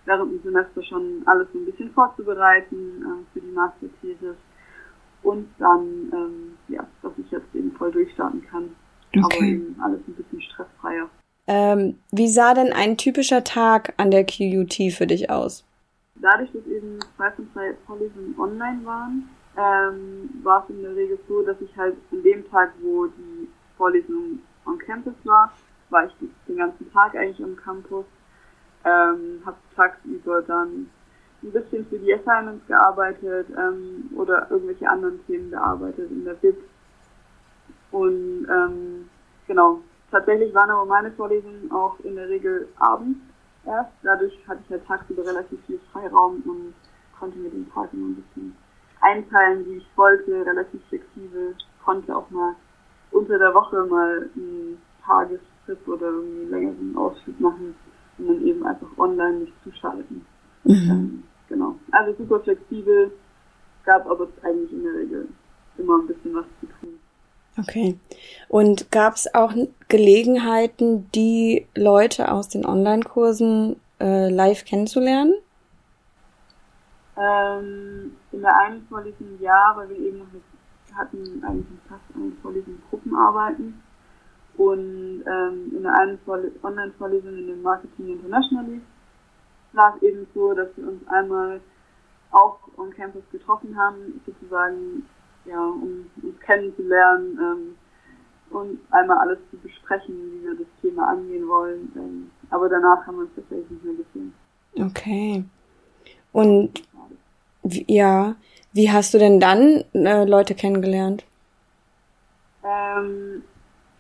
während 0.06 0.32
dem 0.32 0.42
Semester 0.42 0.82
schon 0.84 1.22
alles 1.26 1.48
so 1.54 1.60
ein 1.60 1.66
bisschen 1.66 1.92
vorzubereiten 1.92 2.76
äh, 2.76 3.34
für 3.34 3.42
die 3.42 3.52
Masterthesis. 3.52 4.36
Und 5.22 5.48
dann, 5.60 6.12
ähm, 6.14 6.58
ja, 6.70 6.88
dass 7.02 7.12
ich 7.18 7.30
jetzt 7.30 7.54
eben 7.54 7.72
voll 7.74 7.92
durchstarten 7.92 8.46
kann. 8.48 8.76
Okay. 9.10 9.22
Aber 9.24 9.46
eben 9.46 9.76
alles 9.82 10.00
ein 10.08 10.14
bisschen 10.14 10.42
stressfreier. 10.42 11.10
Ähm, 11.48 11.98
wie 12.12 12.28
sah 12.28 12.54
denn 12.54 12.74
ein 12.74 12.98
typischer 12.98 13.44
Tag 13.44 13.94
an 13.98 14.12
der 14.12 14.26
QUT 14.26 14.74
für 14.92 15.08
dich 15.08 15.30
aus? 15.30 15.64
Dadurch, 16.16 16.52
dass 16.52 16.66
eben 16.66 17.00
zwei 17.16 17.32
von 17.32 17.50
zwei 17.54 17.74
Vorlesungen 17.86 18.36
online 18.38 18.86
waren, 18.86 19.30
ähm, 19.56 20.30
war 20.44 20.64
es 20.64 20.76
in 20.76 20.82
der 20.82 20.96
Regel 20.96 21.18
so, 21.28 21.42
dass 21.44 21.60
ich 21.62 21.76
halt 21.78 21.96
an 22.12 22.22
dem 22.24 22.50
Tag, 22.50 22.74
wo 22.82 23.08
die 23.08 23.48
Vorlesung 23.78 24.40
on 24.66 24.78
Campus 24.80 25.14
war, 25.24 25.52
war 25.90 26.06
ich 26.06 26.12
den 26.48 26.58
ganzen 26.58 26.92
Tag 26.92 27.16
eigentlich 27.16 27.44
am 27.44 27.56
Campus, 27.56 28.06
ähm, 28.84 29.42
habe 29.46 29.58
tagsüber 29.76 30.42
dann 30.42 30.90
ein 31.44 31.52
bisschen 31.52 31.86
für 31.88 32.00
die 32.00 32.14
Assignments 32.14 32.66
gearbeitet 32.68 33.48
ähm, 33.58 34.10
oder 34.16 34.48
irgendwelche 34.50 34.90
anderen 34.90 35.26
Themen 35.28 35.52
bearbeitet 35.52 36.12
in 36.12 36.26
der 36.26 36.34
BIP. 36.34 36.58
Und 37.92 38.48
ähm, 38.50 39.10
genau, 39.48 39.82
Tatsächlich 40.12 40.54
waren 40.54 40.70
aber 40.70 40.86
meine 40.86 41.12
Vorlesungen 41.12 41.70
auch 41.72 42.00
in 42.02 42.16
der 42.16 42.30
Regel 42.30 42.68
abends 42.78 43.20
erst. 43.66 43.92
Dadurch 44.04 44.34
hatte 44.48 44.62
ich 44.66 44.72
halt 44.72 44.88
tagsüber 44.88 45.26
relativ 45.26 45.60
viel 45.66 45.80
Freiraum 45.92 46.42
und 46.46 46.74
konnte 47.20 47.38
mir 47.38 47.50
den 47.50 47.70
Tag 47.72 47.90
immer 47.94 48.08
ein 48.08 48.16
bisschen 48.16 48.56
einteilen, 49.02 49.66
wie 49.66 49.78
ich 49.78 49.88
wollte, 49.96 50.46
relativ 50.46 50.82
flexibel. 50.88 51.56
Konnte 51.84 52.16
auch 52.16 52.30
mal 52.30 52.56
unter 53.12 53.38
der 53.38 53.54
Woche 53.54 53.86
mal 53.86 54.30
einen 54.36 54.82
Tagestrip 55.06 55.88
oder 55.88 56.08
einen 56.08 56.50
längeren 56.50 56.96
Ausflug 56.96 57.40
machen 57.40 57.76
und 58.18 58.28
dann 58.28 58.46
eben 58.46 58.66
einfach 58.66 58.88
online 58.98 59.40
mich 59.40 59.54
zuschalten. 59.64 60.26
Mhm. 60.64 60.90
Ähm, 60.90 61.24
genau. 61.50 61.76
Also 61.92 62.14
super 62.18 62.40
flexibel, 62.42 63.12
gab 63.86 64.06
aber 64.10 64.28
eigentlich 64.44 64.72
in 64.72 64.84
der 64.84 64.94
Regel 64.94 65.28
immer 65.78 66.00
ein 66.00 66.08
bisschen 66.08 66.34
was 66.36 66.46
zu 66.60 66.68
tun. 66.80 67.00
Okay. 67.60 67.98
Und 68.50 68.92
gab 68.92 69.16
es 69.16 69.34
auch 69.34 69.54
Gelegenheiten, 69.88 71.10
die 71.12 71.66
Leute 71.76 72.32
aus 72.32 72.50
den 72.50 72.66
Online-Kursen 72.66 73.80
äh, 74.00 74.30
live 74.30 74.64
kennenzulernen? 74.66 75.34
Ähm, 77.18 78.16
in 78.32 78.42
der 78.42 78.56
einen 78.60 78.86
Vorlesung 78.88 79.40
ja, 79.40 79.74
weil 79.76 79.90
wir 79.90 79.98
eben 79.98 80.20
noch 80.20 80.32
mit, 80.32 80.44
hatten 80.96 81.44
eigentlich 81.44 81.80
fast 81.90 82.04
eine 82.16 82.32
Vorlesung 82.44 82.80
Gruppenarbeiten. 82.90 83.82
Und 84.58 85.24
ähm, 85.26 85.72
in 85.76 85.84
der 85.84 85.94
einen 85.94 86.20
Online-Vorlesung 86.64 87.38
in 87.38 87.48
dem 87.48 87.62
Marketing 87.64 88.10
Internationally 88.10 88.82
war 89.74 89.96
es 89.96 90.04
eben 90.04 90.28
so, 90.34 90.54
dass 90.54 90.70
wir 90.76 90.88
uns 90.88 91.08
einmal 91.08 91.60
auch 92.32 92.60
on 92.78 92.92
Campus 92.92 93.24
getroffen 93.32 93.78
haben, 93.78 94.22
sozusagen 94.26 95.08
ja, 95.48 95.66
um 95.66 96.06
uns 96.22 96.40
kennenzulernen 96.42 97.40
ähm, 97.42 97.76
und 98.50 98.80
einmal 98.92 99.18
alles 99.20 99.40
zu 99.52 99.58
besprechen, 99.58 100.16
wie 100.16 100.44
wir 100.44 100.56
das 100.56 100.68
Thema 100.82 101.10
angehen 101.10 101.48
wollen. 101.48 101.92
Ähm, 101.96 102.32
aber 102.50 102.70
danach 102.70 103.06
haben 103.06 103.18
wir 103.18 103.24
uns 103.24 103.36
tatsächlich 103.36 103.70
nicht 103.70 103.84
mehr 103.84 103.96
gesehen. 103.96 104.34
Okay. 104.80 105.44
Und 106.32 106.84
ja, 107.64 108.36
wie 108.74 108.92
hast 108.92 109.14
du 109.14 109.18
denn 109.18 109.40
dann 109.40 109.84
äh, 109.94 110.26
Leute 110.26 110.56
kennengelernt? 110.56 111.26
Ähm, 112.64 113.44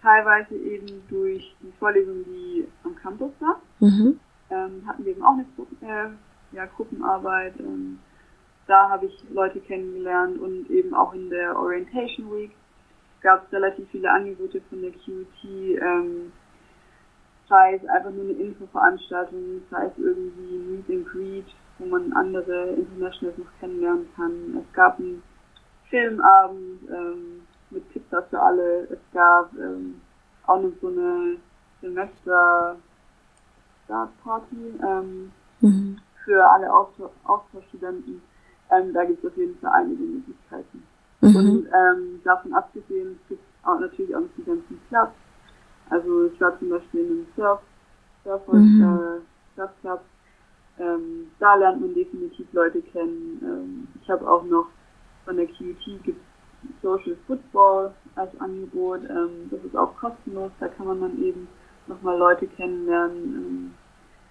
teilweise 0.01 0.55
eben 0.55 1.03
durch 1.09 1.55
die 1.61 1.71
Vorlesung, 1.79 2.23
die 2.25 2.67
am 2.83 2.95
Campus 2.95 3.31
war. 3.39 3.61
Mhm. 3.79 4.19
Ähm, 4.49 4.83
hatten 4.87 5.03
wir 5.03 5.11
eben 5.11 5.23
auch 5.23 5.33
eine 5.33 5.45
Gruppen, 5.55 5.77
äh, 5.81 6.09
ja, 6.55 6.65
Gruppenarbeit. 6.65 7.59
Ähm, 7.59 7.99
da 8.67 8.89
habe 8.89 9.07
ich 9.07 9.23
Leute 9.31 9.59
kennengelernt 9.61 10.39
und 10.39 10.69
eben 10.69 10.93
auch 10.93 11.13
in 11.13 11.29
der 11.29 11.57
Orientation 11.57 12.31
Week 12.31 12.51
gab 13.21 13.45
es 13.45 13.53
relativ 13.53 13.89
viele 13.89 14.11
Angebote 14.11 14.61
von 14.69 14.81
der 14.81 14.91
QT, 14.91 15.43
ähm, 15.43 16.31
sei 17.49 17.75
es 17.75 17.89
einfach 17.89 18.11
nur 18.11 18.25
eine 18.25 18.33
Infoveranstaltung, 18.33 19.61
sei 19.71 19.85
es 19.85 19.97
irgendwie 19.97 20.57
Meet 20.57 20.89
and 20.89 21.07
Greet, 21.07 21.45
wo 21.79 21.85
man 21.85 22.13
andere 22.13 22.69
Internationals 22.71 23.37
noch 23.37 23.59
kennenlernen 23.59 24.07
kann. 24.15 24.63
Es 24.65 24.73
gab 24.73 24.99
einen 24.99 25.23
Filmabend 25.89 26.89
ähm, 26.89 27.41
mit 27.69 27.89
Pizza 27.89 28.23
für 28.23 28.41
alle. 28.41 28.87
Es 28.89 28.99
gab 29.13 29.51
ähm, 29.53 30.01
auch 30.45 30.61
noch 30.61 30.73
so 30.81 30.87
eine 30.87 31.37
Semester 31.81 32.77
Start 33.85 34.09
Party 34.23 34.73
ähm, 34.85 35.31
mhm. 35.61 35.99
für 36.25 36.43
alle 36.49 36.71
Austauschstudenten. 36.73 38.21
Ähm, 38.71 38.93
da 38.93 39.05
gibt 39.05 39.23
es 39.23 39.31
auf 39.31 39.37
jeden 39.37 39.57
Fall 39.59 39.71
einige 39.73 40.03
Möglichkeiten. 40.03 40.83
Mhm. 41.21 41.35
Und 41.35 41.67
ähm, 41.67 42.21
davon 42.23 42.53
abgesehen 42.53 43.19
gibt 43.29 43.41
es 43.41 43.67
auch 43.67 43.79
natürlich 43.79 44.15
auch 44.15 44.21
noch 44.21 44.29
die 44.37 44.43
ganzen 44.43 44.79
Clubs. 44.89 45.13
Also 45.89 46.25
ich 46.25 46.41
war 46.41 46.57
zum 46.59 46.69
Beispiel 46.69 47.01
in 47.01 47.11
einem 47.11 47.27
Surf, 47.35 47.61
Surf 48.23 48.47
mhm. 48.51 48.81
äh, 48.81 49.55
Surfclub. 49.55 50.01
Ähm, 50.79 51.31
da 51.39 51.55
lernt 51.55 51.81
man 51.81 51.93
definitiv 51.93 52.47
Leute 52.53 52.81
kennen. 52.81 53.41
Ähm, 53.41 53.87
ich 54.01 54.09
habe 54.09 54.29
auch 54.29 54.43
noch 54.43 54.67
von 55.25 55.37
der 55.37 55.47
QT 55.47 56.03
gibt 56.03 56.21
Social 56.81 57.17
Football 57.25 57.93
als 58.15 58.39
Angebot. 58.39 59.01
Ähm, 59.09 59.49
das 59.49 59.63
ist 59.63 59.75
auch 59.75 59.95
kostenlos. 59.97 60.51
Da 60.59 60.67
kann 60.67 60.87
man 60.87 61.01
dann 61.01 61.23
eben 61.23 61.47
nochmal 61.87 62.17
Leute 62.17 62.47
kennenlernen. 62.47 63.23
Ähm, 63.23 63.73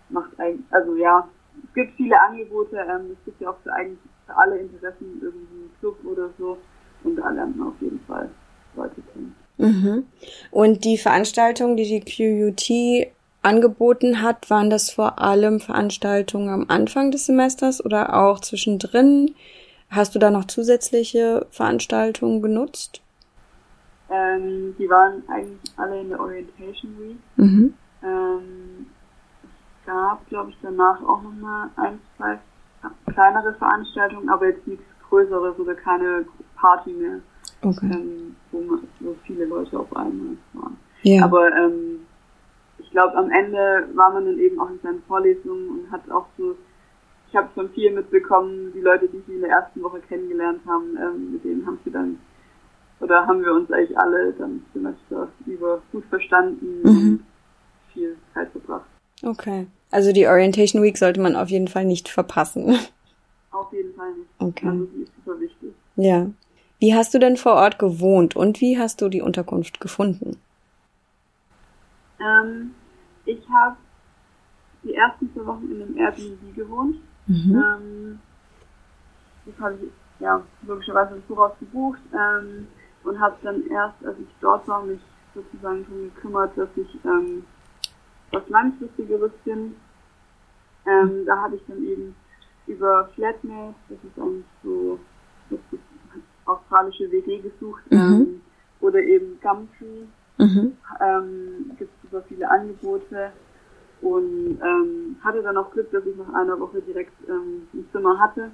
macht 0.08 0.38
eigentlich, 0.38 0.66
also 0.70 0.94
ja, 0.94 1.28
es 1.64 1.74
gibt 1.74 1.96
viele 1.96 2.20
Angebote. 2.20 2.76
Ähm, 2.76 3.12
es 3.12 3.24
gibt 3.24 3.40
ja 3.40 3.50
auch 3.50 3.58
für 3.62 3.72
eigentlich 3.72 3.98
für 4.26 4.36
alle 4.36 4.58
Interessen 4.58 5.20
irgendwie 5.20 5.64
ein 5.64 5.70
Club 5.80 5.96
oder 6.04 6.30
so. 6.38 6.58
Und 7.04 7.16
da 7.16 7.30
lernt 7.30 7.56
man 7.56 7.68
auf 7.68 7.80
jeden 7.80 8.00
Fall 8.00 8.28
Leute 8.74 9.00
kennen. 9.12 9.34
Mhm. 9.58 10.06
Und 10.50 10.84
die 10.84 10.98
Veranstaltungen, 10.98 11.76
die 11.76 12.00
die 12.00 12.00
QUT 12.00 13.12
angeboten 13.42 14.22
hat, 14.22 14.50
waren 14.50 14.70
das 14.70 14.90
vor 14.90 15.20
allem 15.20 15.60
Veranstaltungen 15.60 16.48
am 16.48 16.66
Anfang 16.68 17.10
des 17.10 17.26
Semesters 17.26 17.84
oder 17.84 18.14
auch 18.22 18.40
zwischendrin? 18.40 19.34
Hast 19.88 20.14
du 20.14 20.18
da 20.18 20.30
noch 20.30 20.46
zusätzliche 20.46 21.46
Veranstaltungen 21.50 22.42
genutzt? 22.42 23.00
Ähm, 24.10 24.74
die 24.78 24.88
waren 24.88 25.22
eigentlich 25.28 25.72
alle 25.76 26.00
in 26.00 26.08
der 26.08 26.20
Orientation 26.20 26.98
Week. 26.98 27.16
Mhm. 27.36 27.74
Ähm, 28.02 28.86
es 29.44 29.86
gab, 29.86 30.28
glaube 30.28 30.50
ich, 30.50 30.56
danach 30.62 31.00
auch 31.02 31.22
nochmal 31.22 31.70
ein, 31.76 32.00
zwei 32.16 32.38
kleinere 33.06 33.54
Veranstaltungen, 33.54 34.28
aber 34.28 34.48
jetzt 34.48 34.66
nichts 34.66 34.84
Größeres 35.08 35.58
oder 35.58 35.74
keine 35.74 36.26
Party 36.56 36.90
mehr, 36.90 37.20
okay. 37.62 37.90
ähm, 37.92 38.36
wo, 38.50 38.60
man, 38.60 38.80
wo 39.00 39.14
viele 39.24 39.44
Leute 39.44 39.78
auf 39.78 39.94
einmal 39.96 40.36
waren. 40.54 40.76
Yeah. 41.04 41.24
Aber 41.24 41.54
ähm, 41.54 42.00
ich 42.78 42.90
glaube, 42.90 43.16
am 43.16 43.30
Ende 43.30 43.88
war 43.94 44.12
man 44.12 44.24
dann 44.24 44.38
eben 44.38 44.60
auch 44.60 44.70
in 44.70 44.80
seinen 44.82 45.02
Vorlesungen 45.02 45.68
und 45.68 45.92
hat 45.92 46.10
auch 46.10 46.26
so 46.36 46.56
ich 47.28 47.34
habe 47.36 47.48
schon 47.54 47.70
viel 47.70 47.92
mitbekommen, 47.92 48.72
die 48.72 48.80
Leute, 48.80 49.08
die 49.08 49.22
sie 49.26 49.34
in 49.34 49.40
der 49.40 49.50
ersten 49.50 49.82
Woche 49.82 50.00
kennengelernt 50.00 50.60
haben, 50.66 50.96
ähm, 50.96 51.32
mit 51.32 51.44
denen 51.44 51.66
haben 51.66 51.78
sie 51.84 51.90
dann, 51.90 52.18
oder 53.00 53.26
haben 53.26 53.44
wir 53.44 53.52
uns 53.52 53.70
eigentlich 53.70 53.98
alle 53.98 54.32
dann 54.32 54.64
Semester 54.72 55.28
über 55.44 55.82
gut 55.92 56.04
verstanden 56.06 56.80
mhm. 56.82 56.88
und 56.88 57.26
viel 57.92 58.16
Zeit 58.32 58.50
verbracht. 58.52 58.86
Okay. 59.22 59.66
Also 59.90 60.12
die 60.12 60.26
Orientation 60.26 60.82
Week 60.82 60.98
sollte 60.98 61.20
man 61.20 61.36
auf 61.36 61.48
jeden 61.48 61.68
Fall 61.68 61.84
nicht 61.84 62.08
verpassen. 62.08 62.78
Auf 63.50 63.72
jeden 63.72 63.94
Fall 63.94 64.12
nicht. 64.14 64.28
Okay. 64.38 64.68
Also 64.68 64.84
die 64.86 65.02
ist 65.02 65.12
super 65.16 65.40
wichtig. 65.40 65.72
Ja. 65.96 66.26
Wie 66.78 66.94
hast 66.94 67.14
du 67.14 67.18
denn 67.18 67.36
vor 67.36 67.54
Ort 67.54 67.78
gewohnt 67.78 68.36
und 68.36 68.60
wie 68.60 68.78
hast 68.78 69.00
du 69.00 69.08
die 69.08 69.22
Unterkunft 69.22 69.80
gefunden? 69.80 70.38
Ähm, 72.20 72.74
ich 73.24 73.40
habe 73.48 73.76
die 74.82 74.94
ersten 74.94 75.32
zwei 75.32 75.46
Wochen 75.46 75.70
in 75.70 75.82
einem 75.82 75.96
Airbnb 75.96 76.54
gewohnt. 76.54 76.96
Mhm. 77.26 77.64
Ähm, 77.64 78.18
das 79.46 79.58
habe 79.58 79.78
ich 79.82 79.90
ja 80.20 80.42
logischerweise 80.66 81.14
im 81.14 81.22
Voraus 81.22 81.52
gebucht 81.58 82.00
ähm, 82.12 82.66
und 83.04 83.20
habe 83.20 83.36
dann 83.42 83.66
erst, 83.68 84.04
als 84.04 84.18
ich 84.18 84.28
dort 84.40 84.66
war, 84.68 84.82
mich 84.84 85.00
sozusagen 85.34 85.84
darum 85.84 86.14
gekümmert, 86.14 86.56
dass 86.56 86.68
ich 86.76 86.88
ähm, 87.04 87.44
was 88.32 88.48
langfristigeres 88.48 89.32
bin. 89.44 89.76
Ähm, 90.86 91.24
da 91.26 91.36
habe 91.42 91.56
ich 91.56 91.62
dann 91.66 91.84
eben 91.84 92.14
über 92.66 93.08
Flatmate, 93.14 93.74
das 93.88 93.98
ist 93.98 94.18
eigentlich 94.18 94.44
so 94.62 94.98
das 95.50 95.60
ist 95.72 95.80
australische 96.44 97.10
WG 97.10 97.40
gesucht, 97.40 97.82
mhm. 97.90 97.98
ähm, 97.98 98.40
oder 98.80 99.00
eben 99.00 99.38
Gumtree. 99.40 100.06
Mhm. 100.38 100.76
Ähm, 101.00 101.72
gibt 101.78 101.90
es 101.94 102.02
super 102.02 102.22
viele 102.28 102.50
Angebote 102.50 103.32
und 104.02 104.60
ähm, 104.62 105.16
hatte 105.22 105.42
dann 105.42 105.56
auch 105.56 105.70
Glück, 105.72 105.90
dass 105.90 106.04
ich 106.04 106.16
nach 106.16 106.32
einer 106.34 106.60
Woche 106.60 106.82
direkt 106.82 107.14
ähm, 107.28 107.66
ein 107.72 107.88
Zimmer 107.90 108.18
hatte. 108.18 108.50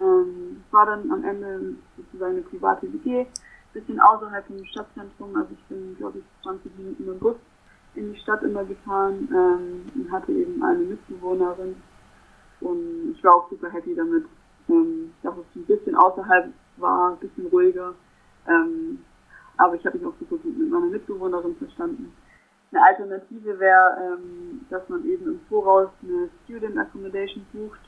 Ähm, 0.00 0.62
war 0.70 0.86
dann 0.86 1.10
am 1.10 1.24
Ende 1.24 1.74
sozusagen 1.96 2.32
eine 2.32 2.42
private 2.42 2.92
WG, 2.92 3.26
bisschen 3.72 3.98
außerhalb 3.98 4.46
vom 4.46 4.64
Stadtzentrum, 4.66 5.34
also 5.34 5.48
ich 5.52 5.64
bin 5.64 5.96
glaube 5.96 6.18
ich 6.18 6.24
20 6.42 6.78
Minuten 6.78 7.06
dem 7.06 7.18
Bus 7.18 7.36
in 7.98 8.12
die 8.12 8.20
Stadt 8.20 8.42
immer 8.42 8.64
gefahren 8.64 9.28
ähm, 9.32 9.82
und 9.94 10.12
hatte 10.12 10.32
eben 10.32 10.62
eine 10.62 10.84
Mitbewohnerin 10.84 11.76
und 12.60 13.14
ich 13.14 13.22
war 13.24 13.36
auch 13.36 13.50
super 13.50 13.70
happy 13.70 13.94
damit, 13.94 14.24
ähm, 14.68 15.12
dass 15.22 15.34
es 15.36 15.56
ein 15.56 15.66
bisschen 15.66 15.94
außerhalb 15.94 16.52
war, 16.76 17.12
ein 17.12 17.18
bisschen 17.18 17.46
ruhiger, 17.48 17.94
ähm, 18.46 19.00
aber 19.56 19.74
ich 19.74 19.84
habe 19.84 19.98
mich 19.98 20.06
auch 20.06 20.14
super 20.18 20.36
gut 20.36 20.58
mit 20.58 20.70
meiner 20.70 20.86
Mitbewohnerin 20.86 21.56
verstanden. 21.56 22.12
Eine 22.70 22.84
Alternative 22.84 23.58
wäre, 23.58 24.18
ähm, 24.18 24.60
dass 24.70 24.88
man 24.88 25.04
eben 25.06 25.26
im 25.26 25.40
Voraus 25.48 25.88
eine 26.02 26.28
Student 26.44 26.76
Accommodation 26.76 27.46
bucht. 27.52 27.80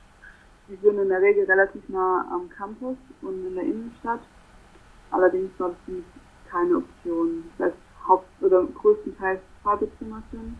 Die 0.68 0.76
sind 0.76 0.98
in 0.98 1.08
der 1.08 1.20
Regel 1.20 1.44
relativ 1.44 1.86
nah 1.88 2.26
am 2.30 2.48
Campus 2.48 2.96
und 3.22 3.46
in 3.46 3.54
der 3.54 3.64
Innenstadt. 3.64 4.20
Allerdings 5.10 5.50
war 5.58 5.70
das 5.70 5.96
keine 6.50 6.76
Option, 6.76 7.44
weil 7.58 7.70
es 7.70 7.89
haupt- 8.10 8.42
oder 8.42 8.64
größtenteils 8.64 9.40
Badezimmer 9.64 10.22
sind. 10.32 10.58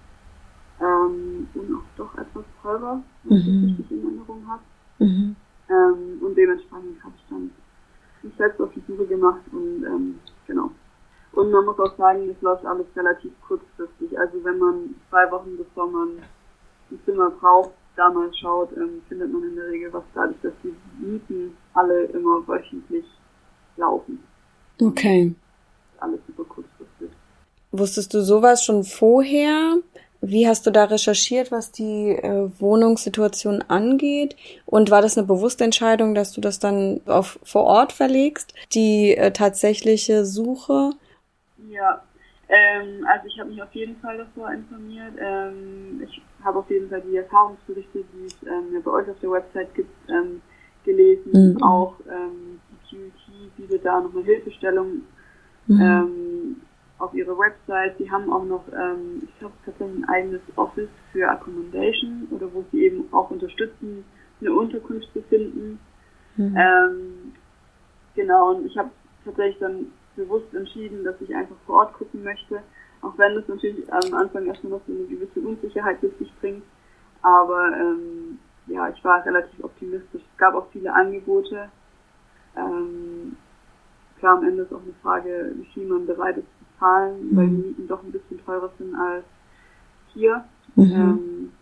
Ähm, 0.81 1.49
und 1.55 1.75
auch 1.75 1.97
doch 1.99 2.15
etwas 2.17 2.45
teurer, 2.63 3.03
wenn 3.25 3.39
ich 3.39 3.47
mhm. 3.47 3.65
richtig 3.65 3.91
in 3.91 4.05
Erinnerung 4.05 4.49
habe. 4.49 4.63
Mhm. 4.99 5.37
Ähm, 5.69 6.23
und 6.23 6.35
dementsprechend 6.37 7.03
habe 7.05 7.15
ich 7.17 7.25
dann 7.29 7.51
mich 8.23 8.33
selbst 8.37 8.61
auf 8.61 8.71
die 8.75 8.83
Suche 8.87 9.07
gemacht 9.07 9.41
und 9.53 9.85
ähm, 9.85 10.19
genau. 10.47 10.71
Und 11.33 11.51
man 11.51 11.65
muss 11.65 11.79
auch 11.79 11.97
sagen, 11.97 12.27
das 12.29 12.41
läuft 12.41 12.65
alles 12.65 12.87
relativ 12.97 13.33
kurzfristig. 13.47 14.19
Also 14.19 14.43
wenn 14.43 14.59
man 14.59 14.95
zwei 15.11 15.31
Wochen 15.31 15.57
bevor 15.57 15.91
man 15.91 16.09
ein 16.91 17.01
Zimmer 17.05 17.31
braucht, 17.31 17.73
da 17.97 18.11
mal 18.11 18.33
schaut, 18.35 18.77
ähm, 18.77 19.03
findet 19.09 19.33
man 19.33 19.45
in 19.45 19.57
der 19.57 19.69
Regel 19.69 19.93
was 19.93 20.05
dadurch, 20.15 20.41
dass 20.43 20.53
die 20.65 20.75
Mieten 20.99 21.57
alle 21.75 22.05
immer 22.05 22.47
wöchentlich 22.49 23.05
laufen. 23.77 24.23
Okay. 24.81 25.35
Alles 25.99 26.21
super 26.27 26.45
kurzfristig. 26.45 26.70
Wusstest 27.73 28.15
du 28.15 28.23
sowas 28.23 28.65
schon 28.65 28.85
vorher? 28.85 29.77
Wie 30.23 30.47
hast 30.47 30.67
du 30.67 30.71
da 30.71 30.85
recherchiert, 30.85 31.51
was 31.51 31.73
die 31.73 32.11
äh, 32.11 32.51
Wohnungssituation 32.59 33.63
angeht? 33.69 34.37
Und 34.67 34.91
war 34.91 35.01
das 35.01 35.17
eine 35.17 35.27
bewusste 35.27 35.65
Entscheidung, 35.65 36.15
dass 36.15 36.33
du 36.33 36.43
das 36.43 36.59
dann 36.59 37.01
auf 37.07 37.39
vor 37.43 37.65
Ort 37.65 37.93
verlegst, 37.93 38.55
die 38.75 39.17
äh, 39.17 39.31
tatsächliche 39.31 40.27
Suche? 40.27 40.91
Ja, 41.71 42.03
ähm, 42.49 43.07
also 43.11 43.27
ich 43.29 43.39
habe 43.39 43.51
mich 43.51 43.63
auf 43.63 43.73
jeden 43.73 43.97
Fall 43.97 44.19
davor 44.19 44.53
informiert. 44.53 45.15
Ähm, 45.19 46.03
ich 46.05 46.21
habe 46.45 46.59
auf 46.59 46.71
jeden 46.71 46.91
Fall 46.91 47.01
die 47.01 47.17
Erfahrungsberichte, 47.17 48.05
die 48.13 48.27
es 48.27 48.37
ähm, 48.43 48.83
bei 48.83 48.91
euch 48.91 49.09
auf 49.09 49.19
der 49.21 49.31
Website 49.31 49.75
gibt, 49.75 49.91
ähm, 50.11 50.43
gelesen. 50.85 51.55
Mhm. 51.55 51.63
Auch 51.63 51.95
ähm, 52.11 52.61
die 52.91 52.97
QT 52.97 53.57
bietet 53.57 53.85
da 53.85 54.01
noch 54.01 54.15
eine 54.15 54.25
Hilfestellung. 54.25 55.03
Mhm. 55.67 56.61
Auf 57.01 57.15
ihrer 57.15 57.37
Website. 57.39 57.97
Sie 57.97 58.11
haben 58.11 58.31
auch 58.31 58.45
noch, 58.45 58.65
ähm, 58.73 59.23
ich 59.23 59.39
glaube, 59.39 59.55
tatsächlich 59.65 59.97
ein 59.97 60.09
eigenes 60.11 60.43
Office 60.57 60.91
für 61.13 61.27
Accommodation 61.31 62.29
oder 62.31 62.53
wo 62.53 62.63
sie 62.71 62.85
eben 62.85 63.09
auch 63.11 63.31
unterstützen, 63.31 64.05
eine 64.41 64.53
Unterkunft 64.53 65.11
zu 65.15 65.23
finden. 65.23 65.81
Mhm. 66.37 66.57
Ähm, 66.59 67.33
genau, 68.15 68.51
und 68.51 68.67
ich 68.67 68.77
habe 68.77 68.91
tatsächlich 69.25 69.59
dann 69.61 69.87
bewusst 70.15 70.53
entschieden, 70.55 71.03
dass 71.03 71.19
ich 71.23 71.35
einfach 71.35 71.57
vor 71.65 71.77
Ort 71.77 71.95
gucken 71.95 72.23
möchte, 72.23 72.63
auch 73.01 73.17
wenn 73.17 73.35
das 73.35 73.49
natürlich 73.49 73.91
am 73.91 74.13
Anfang 74.13 74.47
erstmal 74.47 74.73
noch 74.73 74.83
so 74.87 74.93
eine 74.93 75.05
gewisse 75.05 75.41
Unsicherheit 75.41 76.03
mit 76.03 76.19
sich 76.19 76.31
bringt. 76.41 76.65
Aber 77.23 77.73
ähm, 77.79 78.39
ja, 78.67 78.91
ich 78.91 79.03
war 79.03 79.25
relativ 79.25 79.65
optimistisch. 79.65 80.23
Es 80.23 80.39
gab 80.39 80.55
auch 80.55 80.67
viele 80.71 80.93
Angebote. 80.93 81.71
Ähm, 82.59 83.37
klar, 84.19 84.37
am 84.37 84.45
Ende 84.45 84.65
ist 84.65 84.73
auch 84.73 84.83
eine 84.83 84.93
Frage, 85.03 85.53
wie 85.57 85.67
viel 85.73 85.87
man 85.87 86.07
bereit 86.07 86.37
ist 86.37 86.60
zahlen, 86.81 87.31
mhm. 87.31 87.37
weil 87.37 87.47
die 87.47 87.57
Mieten 87.57 87.89
doch 87.89 88.03
ein 88.03 88.11
bisschen 88.11 88.45
teurer 88.45 88.71
sind 88.79 88.95
als 88.97 89.25
hier. 90.13 90.45
Mhm. 90.75 90.93
Ähm, 90.93 91.53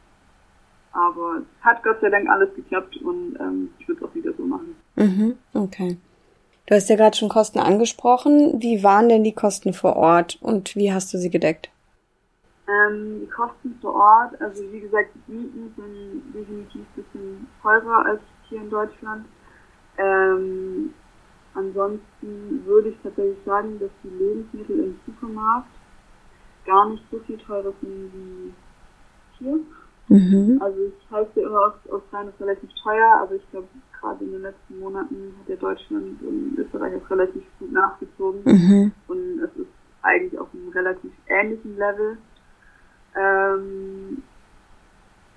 aber 0.92 1.42
es 1.42 1.64
hat 1.64 1.82
Gott 1.82 2.00
sei 2.00 2.08
Dank 2.08 2.28
alles 2.28 2.54
geklappt 2.54 2.96
und 2.98 3.36
ähm, 3.38 3.70
ich 3.78 3.86
würde 3.86 4.02
es 4.02 4.10
auch 4.10 4.14
wieder 4.14 4.32
so 4.32 4.44
machen. 4.44 4.74
Mhm. 4.96 5.36
Okay. 5.52 5.98
Du 6.66 6.74
hast 6.74 6.88
ja 6.88 6.96
gerade 6.96 7.16
schon 7.16 7.28
Kosten 7.28 7.60
angesprochen. 7.60 8.60
Wie 8.60 8.82
waren 8.82 9.08
denn 9.08 9.24
die 9.24 9.32
Kosten 9.32 9.72
vor 9.72 9.96
Ort 9.96 10.38
und 10.42 10.76
wie 10.76 10.92
hast 10.92 11.12
du 11.14 11.18
sie 11.18 11.30
gedeckt? 11.30 11.70
Ähm, 12.68 13.20
die 13.22 13.26
Kosten 13.26 13.78
vor 13.80 13.94
Ort, 13.94 14.40
also 14.42 14.62
wie 14.70 14.80
gesagt, 14.80 15.10
die 15.26 15.32
Mieten 15.32 15.72
sind 15.74 16.34
definitiv 16.34 16.82
ein 16.82 17.02
bisschen 17.02 17.46
teurer 17.62 18.04
als 18.04 18.20
hier 18.48 18.60
in 18.60 18.68
Deutschland. 18.68 19.24
Ähm, 19.96 20.92
Ansonsten 21.58 22.64
würde 22.66 22.90
ich 22.90 22.96
tatsächlich 23.02 23.44
sagen, 23.44 23.80
dass 23.80 23.90
die 24.04 24.16
Lebensmittel 24.16 24.78
im 24.78 25.00
Supermarkt 25.04 25.66
gar 26.64 26.88
nicht 26.90 27.02
so 27.10 27.18
viel 27.18 27.36
teurer 27.38 27.72
sind 27.80 28.12
wie 28.14 28.52
hier. 29.38 29.58
Mhm. 30.06 30.62
Also 30.62 30.78
ich 30.84 31.10
halte 31.10 31.40
ja 31.40 31.48
immer, 31.48 31.74
Australien 31.90 32.32
ist 32.32 32.40
relativ 32.40 32.70
teuer, 32.80 33.20
aber 33.20 33.34
ich 33.34 33.50
glaube, 33.50 33.66
gerade 33.98 34.24
in 34.24 34.30
den 34.30 34.42
letzten 34.42 34.78
Monaten 34.78 35.34
hat 35.40 35.48
ja 35.48 35.56
Deutschland 35.56 36.22
und 36.22 36.58
Österreich 36.58 36.94
auch 36.94 37.10
relativ 37.10 37.42
gut 37.58 37.72
nachgezogen. 37.72 38.40
Mhm. 38.44 38.92
Und 39.08 39.40
es 39.40 39.56
ist 39.56 39.72
eigentlich 40.02 40.38
auf 40.38 40.48
einem 40.54 40.68
relativ 40.68 41.10
ähnlichen 41.26 41.76
Level. 41.76 42.18
Ähm, 43.16 44.22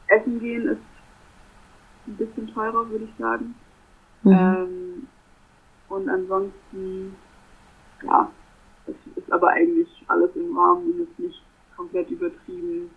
Essen 0.07 0.39
gehen 0.39 0.67
ist 0.67 0.81
ein 2.05 2.15
bisschen 2.15 2.47
teurer, 2.53 2.87
würde 2.91 3.05
ich 3.05 3.17
sagen. 3.17 3.55
Mhm. 4.21 4.31
Ähm, 4.31 5.07
und 5.91 6.09
ansonsten, 6.09 7.15
ja, 8.03 8.31
es 8.87 8.95
ist 9.15 9.31
aber 9.31 9.49
eigentlich 9.49 9.89
alles 10.07 10.35
im 10.35 10.57
Rahmen 10.57 10.85
und 10.85 10.99
ist 11.01 11.19
nicht 11.19 11.43
komplett 11.75 12.09
übertrieben 12.09 12.89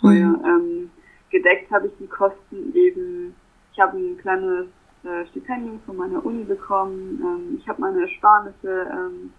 teuer. 0.00 0.28
Mhm. 0.28 0.44
Ähm, 0.44 0.90
gedeckt 1.30 1.70
habe 1.70 1.88
ich 1.88 1.92
die 1.98 2.06
Kosten 2.06 2.74
eben, 2.74 3.34
ich 3.72 3.80
habe 3.80 3.96
ein 3.96 4.18
kleines 4.18 4.66
äh, 5.02 5.26
Stipendium 5.30 5.80
von 5.86 5.96
meiner 5.96 6.24
Uni 6.24 6.44
bekommen, 6.44 7.20
ähm, 7.22 7.58
ich 7.58 7.68
habe 7.68 7.80
meine 7.80 8.02
Ersparnisse 8.02 8.86
ähm, 8.92 9.32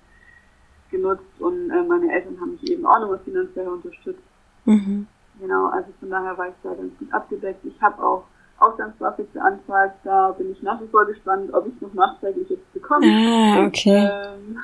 genutzt 0.89 1.39
und 1.39 1.69
äh, 1.69 1.83
meine 1.83 2.11
Eltern 2.11 2.39
haben 2.39 2.51
mich 2.51 2.71
eben 2.71 2.85
auch 2.85 2.99
nochmal 2.99 3.19
finanziell 3.19 3.67
unterstützt. 3.67 4.23
Mhm. 4.65 5.07
Genau, 5.39 5.67
also 5.67 5.89
von 5.99 6.09
daher 6.09 6.37
war 6.37 6.47
ich 6.47 6.55
da 6.63 6.73
ganz 6.73 6.97
gut 6.97 7.13
abgedeckt. 7.13 7.63
Ich 7.63 7.79
habe 7.81 8.01
auch 8.01 8.23
Auslandswaffe 8.59 9.23
beantragt. 9.33 9.97
Da 10.03 10.31
bin 10.31 10.51
ich 10.51 10.61
nach 10.63 10.81
wie 10.81 10.87
vor 10.87 11.05
gespannt, 11.05 11.53
ob 11.53 11.67
ich 11.67 11.79
noch 11.81 11.93
nachträglich 11.93 12.49
jetzt 12.49 12.73
bekomme. 12.73 13.05
Ah, 13.05 13.65
okay. 13.65 14.09
Ähm, 14.11 14.59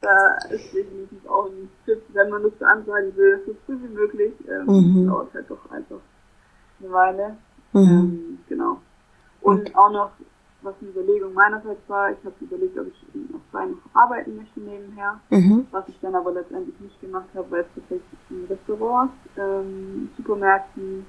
da 0.00 0.36
ist 0.50 0.72
definitiv 0.74 1.26
auch 1.28 1.46
ein 1.46 1.68
Tipp, 1.84 2.02
wenn 2.12 2.30
man 2.30 2.42
das 2.42 2.52
beantragen 2.52 3.16
will, 3.16 3.40
so 3.46 3.54
früh 3.66 3.78
wie 3.82 3.94
möglich. 3.94 4.32
Ähm, 4.48 4.66
mhm. 4.66 5.06
Dauert 5.06 5.34
halt 5.34 5.50
doch 5.50 5.70
einfach 5.70 6.00
eine 6.80 6.92
Weile. 6.92 7.36
Mhm. 7.72 7.80
Ähm, 7.80 8.38
genau. 8.48 8.78
Und 9.40 9.60
okay. 9.60 9.74
auch 9.74 9.90
noch, 9.90 10.10
was 10.62 10.74
eine 10.80 10.90
Überlegung 10.90 11.34
meinerseits 11.34 11.86
war, 11.88 12.10
ich 12.10 12.18
habe 12.24 12.34
überlegt, 12.40 12.78
ob 12.78 12.86
ich 12.86 13.30
noch 13.30 13.40
zwei 13.50 13.66
noch 13.66 13.78
arbeiten 13.92 14.36
möchte 14.36 14.60
nebenher, 14.60 15.20
mhm. 15.28 15.66
was 15.70 15.86
ich 15.88 16.00
dann 16.00 16.14
aber 16.14 16.32
letztendlich 16.32 16.78
nicht 16.80 17.00
gemacht 17.00 17.28
habe, 17.34 17.50
weil 17.50 17.60
es 17.60 17.66
tatsächlich 17.74 18.20
in 18.30 18.46
Restaurants, 18.46 19.14
ähm, 19.36 20.08
Supermärkten, 20.16 21.04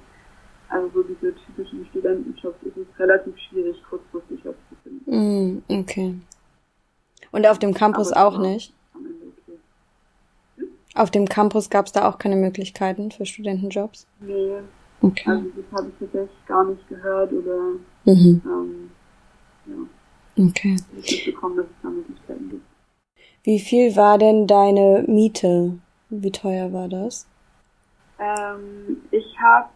also 0.68 0.90
so 0.94 1.02
diese 1.02 1.34
typischen 1.34 1.86
Studentenjobs 1.86 2.62
ist 2.62 2.76
es 2.76 2.98
relativ 2.98 3.34
schwierig, 3.48 3.76
kurzfristig 3.88 4.40
was 4.44 4.54
zu 4.68 4.76
finden. 4.82 5.62
Mm, 5.68 5.80
okay. 5.80 6.14
Und 7.32 7.46
auf 7.46 7.58
dem 7.58 7.74
Campus 7.74 8.12
auch 8.12 8.38
nicht? 8.38 8.72
Okay. 8.94 9.58
Hm? 10.56 10.68
Auf 10.94 11.10
dem 11.10 11.28
Campus 11.28 11.70
gab 11.70 11.86
es 11.86 11.92
da 11.92 12.08
auch 12.08 12.18
keine 12.18 12.36
Möglichkeiten 12.36 13.10
für 13.10 13.26
Studentenjobs? 13.26 14.06
Nee. 14.20 14.60
Okay. 15.02 15.30
Also 15.30 15.50
das 15.56 15.78
habe 15.78 15.88
ich 15.88 15.98
tatsächlich 15.98 16.46
gar 16.46 16.64
nicht 16.64 16.88
gehört 16.88 17.32
oder 17.32 17.58
mhm. 18.04 18.42
ähm, 18.44 18.90
ja. 19.66 20.44
Okay. 20.48 20.76
Ich 21.02 21.24
bekommen, 21.26 21.56
dass 21.56 21.66
es 21.66 21.82
da 21.82 21.88
Möglichkeiten 21.88 22.50
gibt. 22.50 22.66
Wie 23.42 23.60
viel 23.60 23.94
war 23.96 24.18
denn 24.18 24.46
deine 24.46 25.04
Miete? 25.06 25.78
Wie 26.10 26.32
teuer 26.32 26.72
war 26.72 26.88
das? 26.88 27.26
Ähm, 28.18 29.02
ich 29.10 29.38
habe 29.38 29.68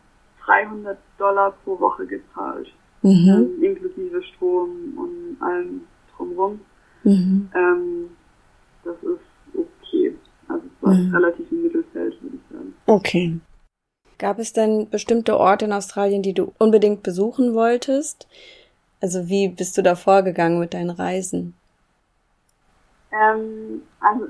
300 0.50 0.98
Dollar 1.18 1.52
pro 1.64 1.78
Woche 1.78 2.06
gezahlt, 2.06 2.72
mhm. 3.02 3.28
ähm, 3.28 3.62
inklusive 3.62 4.22
Strom 4.22 4.70
und 4.96 5.36
allem 5.40 5.82
drumherum. 6.16 6.60
Mhm. 7.04 7.50
Ähm, 7.54 8.10
das 8.84 8.96
ist 8.96 9.20
okay. 9.54 10.16
Also 10.48 10.64
es 10.66 10.86
war 10.86 10.94
mhm. 10.94 11.14
relativ 11.14 11.50
im 11.52 11.62
Mittelfeld, 11.62 12.20
würde 12.22 12.36
ich 12.36 12.56
sagen. 12.56 12.74
Okay. 12.86 13.38
Gab 14.18 14.38
es 14.38 14.52
denn 14.52 14.90
bestimmte 14.90 15.38
Orte 15.38 15.64
in 15.64 15.72
Australien, 15.72 16.22
die 16.22 16.34
du 16.34 16.52
unbedingt 16.58 17.02
besuchen 17.02 17.54
wolltest? 17.54 18.26
Also 19.00 19.28
wie 19.28 19.48
bist 19.48 19.78
du 19.78 19.82
da 19.82 19.94
vorgegangen 19.94 20.58
mit 20.58 20.74
deinen 20.74 20.90
Reisen? 20.90 21.54
Ähm, 23.12 23.82
also 24.00 24.26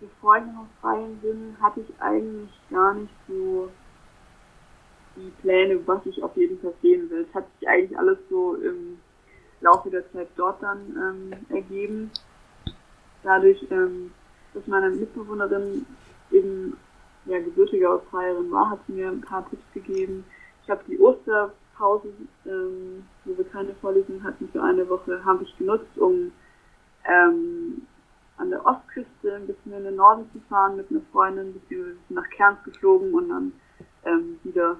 bevor 0.00 0.38
ich 0.38 0.42
in 0.42 0.56
Australien 0.56 1.18
bin, 1.22 1.56
hatte 1.62 1.80
ich 1.80 2.02
eigentlich 2.02 2.50
gar 2.70 2.94
nicht 2.94 3.12
so 3.28 3.68
die 5.16 5.30
Pläne, 5.42 5.80
was 5.86 6.04
ich 6.06 6.22
auf 6.22 6.36
jeden 6.36 6.58
Fall 6.60 6.74
sehen 6.82 7.08
will. 7.10 7.26
Es 7.28 7.34
hat 7.34 7.46
sich 7.58 7.68
eigentlich 7.68 7.98
alles 7.98 8.18
so 8.28 8.54
im 8.56 8.98
Laufe 9.60 9.90
der 9.90 10.10
Zeit 10.12 10.28
dort 10.36 10.62
dann 10.62 10.78
ähm, 10.96 11.32
ergeben. 11.54 12.10
Dadurch, 13.22 13.64
ähm, 13.70 14.12
dass 14.52 14.66
meine 14.66 14.90
Mitbewohnerin 14.90 15.86
eben 16.30 16.76
ja, 17.26 17.38
gebürtige 17.38 17.90
Australierin 17.90 18.50
war, 18.50 18.70
hat 18.70 18.80
sie 18.86 18.94
mir 18.94 19.08
ein 19.08 19.20
paar 19.20 19.48
Tipps 19.48 19.64
gegeben. 19.72 20.24
Ich 20.62 20.70
habe 20.70 20.82
die 20.86 20.98
Osterpause, 21.00 22.08
ähm, 22.46 23.06
wo 23.24 23.36
wir 23.36 23.44
keine 23.44 23.74
Vorlesung 23.76 24.22
hatten 24.22 24.48
für 24.52 24.62
eine 24.62 24.88
Woche, 24.88 25.24
habe 25.24 25.44
ich 25.44 25.56
genutzt, 25.56 25.96
um 25.96 26.32
ähm, 27.04 27.86
an 28.36 28.50
der 28.50 28.64
Ostküste 28.66 29.34
ein 29.34 29.46
bisschen 29.46 29.72
in 29.72 29.84
den 29.84 29.96
Norden 29.96 30.28
zu 30.32 30.40
fahren 30.48 30.76
mit 30.76 30.90
einer 30.90 31.00
Freundin, 31.12 31.54
beziehungsweise 31.54 31.98
nach 32.08 32.28
Cairns 32.30 32.62
geflogen 32.64 33.14
und 33.14 33.28
dann 33.28 33.52
ähm, 34.04 34.40
wieder 34.42 34.76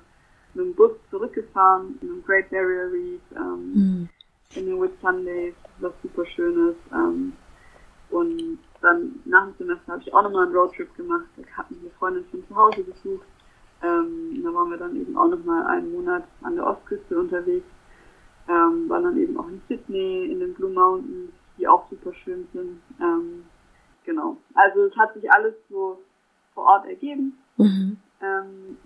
mit 0.55 0.67
dem 0.67 0.75
Bus 0.75 0.93
zurückgefahren 1.11 1.99
in 2.01 2.09
den 2.09 2.25
Great 2.25 2.51
Barrier 2.51 2.91
Reef, 2.93 3.21
ähm, 3.37 3.73
mhm. 3.75 4.09
in 4.55 4.67
den 4.67 4.81
Whitsundays, 4.81 5.55
was 5.79 5.93
super 6.03 6.25
schön 6.27 6.69
ist. 6.69 6.93
Ähm, 6.93 7.33
und 8.11 8.59
dann 8.81 9.21
nach 9.25 9.47
dem 9.47 9.55
Semester 9.59 9.93
habe 9.93 10.03
ich 10.03 10.13
auch 10.15 10.23
nochmal 10.23 10.47
einen 10.47 10.55
Roadtrip 10.55 10.95
gemacht. 10.97 11.27
Da 11.37 11.43
hatten 11.57 11.77
wir 11.83 11.91
Freundin 11.93 12.25
schon 12.31 12.47
zu 12.47 12.55
Hause 12.55 12.83
besucht. 12.85 13.27
Ähm, 13.83 14.41
da 14.43 14.55
waren 14.55 14.71
wir 14.71 14.77
dann 14.77 14.97
eben 14.97 15.17
auch 15.17 15.29
nochmal 15.29 15.67
einen 15.67 15.93
Monat 15.93 16.25
an 16.43 16.57
der 16.57 16.67
Ostküste 16.67 17.19
unterwegs. 17.19 17.67
Ähm, 18.49 18.89
waren 18.89 19.05
dann 19.05 19.19
eben 19.19 19.39
auch 19.39 19.49
in 19.49 19.61
Sydney, 19.69 20.27
in 20.31 20.41
den 20.41 20.55
Blue 20.55 20.71
Mountains, 20.71 21.33
die 21.59 21.67
auch 21.67 21.89
super 21.89 22.13
schön 22.15 22.47
sind. 22.53 22.81
Ähm, 23.01 23.45
genau. 24.05 24.37
Also 24.55 24.85
es 24.85 24.97
hat 24.97 25.15
sich 25.15 25.31
alles 25.33 25.55
so 25.69 25.99
vor 26.55 26.65
Ort 26.65 26.87
ergeben. 26.87 27.39
Mhm. 27.57 27.97
Ähm, 28.21 28.77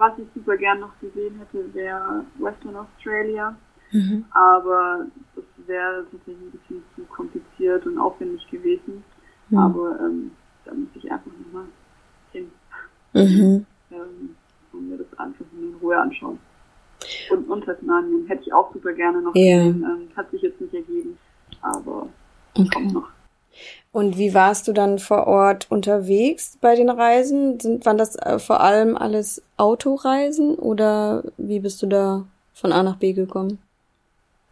was 0.00 0.18
ich 0.18 0.26
super 0.34 0.56
gern 0.56 0.80
noch 0.80 0.98
gesehen 0.98 1.38
hätte, 1.38 1.72
wäre 1.74 2.24
Western 2.38 2.76
Australia. 2.76 3.54
Mhm. 3.92 4.24
Aber 4.30 5.04
das 5.36 5.44
wäre 5.66 6.06
tatsächlich 6.10 6.38
ein 6.40 6.50
bisschen 6.52 6.82
zu 6.96 7.02
kompliziert 7.02 7.86
und 7.86 7.98
aufwendig 7.98 8.48
gewesen. 8.50 9.04
Mhm. 9.50 9.58
Aber 9.58 10.00
ähm, 10.00 10.30
da 10.64 10.72
muss 10.72 10.88
ich 10.94 11.12
einfach 11.12 11.30
nochmal 11.44 11.66
hin. 12.32 12.50
Mhm. 13.12 13.66
Ähm, 13.90 14.36
und 14.72 14.88
mir 14.88 14.96
das 14.96 15.18
einfach 15.18 15.44
in 15.52 15.74
Ruhe 15.82 15.98
anschauen. 15.98 16.38
Und 17.30 17.48
Untertanien 17.50 18.26
hätte 18.26 18.42
ich 18.42 18.52
auch 18.54 18.72
super 18.72 18.94
gerne 18.94 19.20
noch 19.20 19.34
ja. 19.34 19.58
gesehen. 19.58 19.84
Ähm, 19.84 20.16
hat 20.16 20.30
sich 20.30 20.40
jetzt 20.40 20.60
nicht 20.62 20.72
ergeben, 20.72 21.18
aber 21.60 22.08
okay. 22.54 22.68
kommt 22.72 22.92
noch. 22.94 23.10
Und 23.92 24.18
wie 24.18 24.34
warst 24.34 24.68
du 24.68 24.72
dann 24.72 24.98
vor 24.98 25.26
Ort 25.26 25.66
unterwegs 25.70 26.56
bei 26.60 26.76
den 26.76 26.90
Reisen? 26.90 27.58
Sind, 27.58 27.84
waren 27.86 27.98
das 27.98 28.16
äh, 28.16 28.38
vor 28.38 28.60
allem 28.60 28.96
alles 28.96 29.42
Autoreisen 29.56 30.54
oder 30.54 31.24
wie 31.36 31.58
bist 31.58 31.82
du 31.82 31.86
da 31.86 32.24
von 32.54 32.72
A 32.72 32.82
nach 32.82 32.96
B 32.96 33.12
gekommen? 33.12 33.58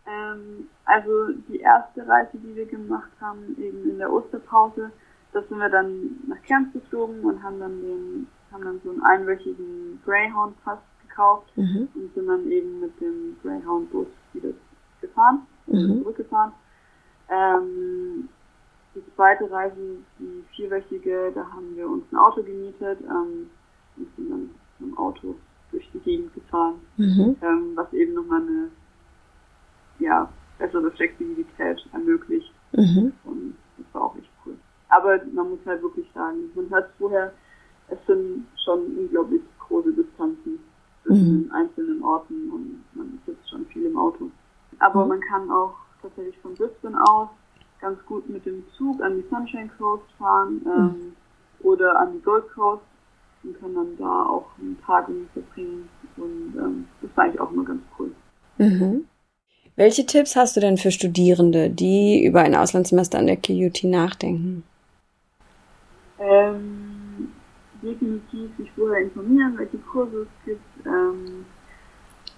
Ähm, 0.07 0.69
also 0.85 1.11
die 1.49 1.61
erste 1.61 2.07
Reise, 2.07 2.39
die 2.39 2.57
wir 2.57 2.67
gemacht 2.67 3.11
haben, 3.21 3.57
eben 3.59 3.91
in 3.91 3.99
der 3.99 4.13
Osterpause, 4.13 4.91
da 5.33 5.43
sind 5.43 5.59
wir 5.59 5.69
dann 5.69 6.19
nach 6.27 6.43
Cairns 6.47 6.73
geflogen 6.73 7.21
und 7.21 7.43
haben 7.43 7.61
dann 7.61 7.81
den, 7.81 8.27
haben 8.51 8.65
dann 8.65 8.81
so 8.83 8.91
einen 8.91 9.03
einwöchigen 9.03 10.01
Greyhound-Pass 10.05 10.79
gekauft 11.07 11.47
mhm. 11.57 11.89
und 11.95 12.15
sind 12.15 12.27
dann 12.27 12.51
eben 12.51 12.81
mit 12.81 13.01
dem 13.01 13.37
Greyhound-Bus 13.43 14.07
wieder 14.33 14.51
gefahren, 15.01 15.47
mhm. 15.67 16.03
zurückgefahren. 16.03 16.53
Ähm, 17.29 18.29
die 18.99 19.15
zweite 19.15 19.51
Reise, 19.51 19.77
die 20.19 20.45
vierwöchige, 20.55 21.33
da 21.35 21.47
haben 21.53 21.77
wir 21.77 21.89
uns 21.89 22.05
ein 22.13 22.17
Auto 22.17 22.43
gemietet 22.43 22.99
ähm, 23.03 23.51
und 23.97 24.17
sind 24.17 24.31
dann 24.31 24.51
mit 24.79 24.91
dem 24.91 24.99
Auto 24.99 25.35
durch 25.71 25.89
die 25.93 25.99
Gegend 26.01 26.35
gefahren, 26.35 26.77
mhm. 26.97 27.37
ähm, 27.43 27.73
was 27.75 27.93
eben 27.93 28.15
nochmal 28.15 28.41
eine 28.43 28.69
ja, 29.99 30.29
bessere 30.59 30.91
Flexibilität 30.93 31.87
ermöglicht. 31.93 32.53
Mhm. 32.73 33.13
Und 33.25 33.55
das 33.77 33.87
war 33.93 34.05
auch 34.05 34.17
echt 34.17 34.31
cool. 34.45 34.57
Aber 34.89 35.21
man 35.33 35.51
muss 35.51 35.61
halt 35.67 35.83
wirklich 35.83 36.07
sagen, 36.15 36.51
man 36.55 36.71
hat 36.71 36.91
vorher, 36.99 37.33
es 37.89 37.99
sind 38.07 38.47
schon 38.65 38.81
unglaublich 38.97 39.43
große 39.59 39.93
Distanzen 39.93 40.59
zwischen 41.05 41.47
mhm. 41.47 41.53
einzelnen 41.53 42.03
Orten 42.03 42.51
und 42.51 42.85
man 42.95 43.19
sitzt 43.27 43.49
schon 43.51 43.67
viel 43.67 43.87
im 43.87 43.97
Auto. 43.99 44.31
Aber 44.79 45.03
mhm. 45.03 45.09
man 45.09 45.21
kann 45.21 45.51
auch 45.51 45.75
tatsächlich 46.03 46.39
von 46.39 46.55
Brisbane 46.55 46.99
aus 47.09 47.29
ganz 47.81 47.99
gut 48.07 48.29
mit 48.29 48.45
dem 48.47 48.65
Zug 48.77 49.01
an 49.03 49.17
die 49.17 49.25
Sunshine 49.29 49.71
Coast 49.79 50.05
fahren 50.19 50.61
ähm, 50.67 50.83
mhm. 50.83 51.17
oder 51.61 51.99
an 51.99 52.13
die 52.15 52.23
Gold 52.23 52.49
Coast 52.55 52.83
und 53.43 53.61
kann 53.61 53.75
dann 53.75 53.97
da 53.99 54.25
auch 54.25 54.47
einen 54.59 54.79
Tag 54.85 55.09
verbringen. 55.33 55.89
Und 56.17 56.55
ähm, 56.57 56.89
das 57.01 57.11
war 57.15 57.25
eigentlich 57.25 57.41
auch 57.41 57.53
immer 57.53 57.65
ganz 57.65 57.83
cool. 57.99 58.11
Mhm. 58.59 59.07
Welche 59.77 60.05
Tipps 60.07 60.35
hast 60.35 60.57
du 60.57 60.61
denn 60.61 60.77
für 60.77 60.91
Studierende, 60.91 61.71
die 61.71 62.25
über 62.25 62.41
ein 62.41 62.57
Auslandssemester 62.57 63.19
an 63.19 63.27
der 63.27 63.37
QUT 63.37 63.85
nachdenken? 63.85 64.65
Ähm, 66.19 67.29
definitiv 67.81 68.51
sich 68.59 68.71
vorher 68.73 69.05
informieren, 69.05 69.57
welche 69.57 69.79
Kurse 69.79 70.23
es 70.23 70.45
gibt, 70.45 70.87
ähm, 70.87 71.47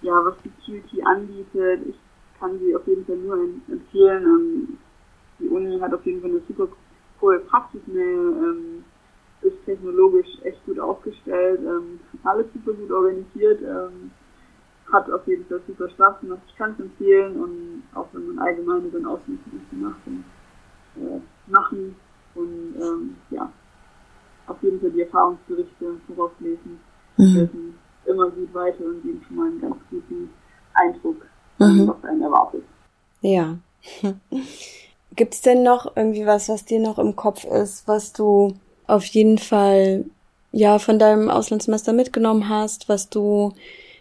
ja, 0.03 0.13
was 0.23 0.35
die 0.45 0.51
QUT 0.51 1.07
anbietet. 1.07 1.81
Ich 1.89 1.97
kann 2.39 2.59
sie 2.59 2.77
auf 2.77 2.87
jeden 2.87 3.07
Fall 3.07 3.17
nur 3.17 3.39
empfehlen. 3.69 4.79
Die 5.41 5.49
Uni 5.49 5.79
hat 5.79 5.95
auf 5.95 6.05
jeden 6.05 6.21
Fall 6.21 6.31
eine 6.31 6.43
super 6.47 6.69
coole 7.19 7.41
Praxis, 7.41 7.81
eine, 7.89 8.01
ähm, 8.01 8.85
ist 9.43 9.65
technologisch 9.65 10.29
echt 10.43 10.65
gut 10.67 10.79
aufgestellt, 10.79 11.61
ähm, 11.65 12.01
alles 12.25 12.47
super 12.53 12.73
gut 12.73 12.91
organisiert, 12.91 13.61
ähm, 13.63 14.11
hat 14.93 15.11
auf 15.11 15.27
jeden 15.27 15.45
Fall 15.47 15.61
super 15.67 15.89
Spaß 15.89 16.21
gemacht. 16.21 16.41
Ich 16.49 16.57
kann 16.57 16.73
es 16.73 16.81
empfehlen 16.81 17.37
und 17.41 17.83
auch 17.95 18.09
wenn 18.13 18.35
man 18.35 18.39
allgemein 18.39 18.85
über 18.87 18.99
den 18.99 19.07
Auslandssemester 19.07 19.77
macht, 19.77 20.01
dann 20.05 20.25
äh, 20.97 21.21
machen 21.51 21.97
und 22.35 22.75
ähm, 22.77 23.17
ja, 23.31 23.51
auf 24.47 24.63
jeden 24.63 24.81
Fall 24.81 24.91
die 24.91 25.03
Erfahrungsberichte 25.03 26.01
vorauslesen, 26.07 26.81
mhm. 27.17 27.75
immer 28.05 28.31
gut 28.31 28.53
weiter 28.53 28.85
und 28.85 29.03
geben 29.03 29.23
schon 29.27 29.37
mal 29.37 29.47
einen 29.47 29.61
ganz 29.61 29.77
guten 29.91 30.31
Eindruck, 30.75 31.27
mhm. 31.59 31.89
was 31.89 32.05
einen 32.05 32.23
erwartet. 32.23 32.65
Ja. 33.21 33.57
Gibt 35.17 35.35
es 35.35 35.43
denn 35.43 35.63
noch 35.63 35.97
irgendwie 35.97 36.27
was, 36.27 36.49
was 36.49 36.65
dir 36.65 36.81
noch 36.81 36.99
im 36.99 37.17
Kopf 37.17 37.45
ist, 37.45 37.87
was 37.89 38.13
du 38.13 38.55
auf 38.87 39.05
jeden 39.05 39.39
Fall 39.39 40.05
ja 40.53 40.79
von 40.79 40.99
deinem 40.99 41.31
Auslandssemester 41.31 41.93
mitgenommen 41.93 42.49
hast, 42.49 42.89
was 42.89 43.09
du 43.09 43.53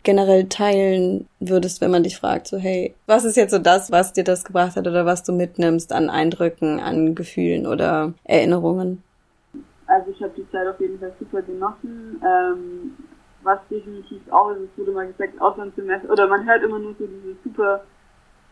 generell 0.03 0.47
teilen 0.47 1.27
würdest, 1.39 1.81
wenn 1.81 1.91
man 1.91 2.03
dich 2.03 2.17
fragt, 2.17 2.47
so 2.47 2.57
hey, 2.57 2.95
was 3.05 3.25
ist 3.25 3.35
jetzt 3.35 3.51
so 3.51 3.59
das, 3.59 3.91
was 3.91 4.13
dir 4.13 4.23
das 4.23 4.45
gebracht 4.45 4.75
hat 4.75 4.87
oder 4.87 5.05
was 5.05 5.23
du 5.23 5.33
mitnimmst 5.33 5.91
an 5.91 6.09
Eindrücken, 6.09 6.79
an 6.79 7.15
Gefühlen 7.15 7.67
oder 7.67 8.13
Erinnerungen? 8.23 9.03
Also 9.87 10.11
ich 10.11 10.21
habe 10.21 10.33
die 10.37 10.49
Zeit 10.51 10.67
auf 10.67 10.79
jeden 10.79 10.99
Fall 10.99 11.11
super 11.19 11.41
genossen. 11.41 12.21
Ähm, 12.23 12.97
was 13.43 13.59
definitiv 13.69 14.21
auch 14.31 14.51
ist, 14.51 14.69
es 14.71 14.77
wurde 14.77 14.91
mal 14.91 15.07
gesagt, 15.07 15.41
Auslandssemester, 15.41 16.11
oder 16.11 16.27
man 16.27 16.45
hört 16.45 16.63
immer 16.63 16.79
nur 16.79 16.93
so 16.99 17.07
diese 17.07 17.35
super 17.43 17.81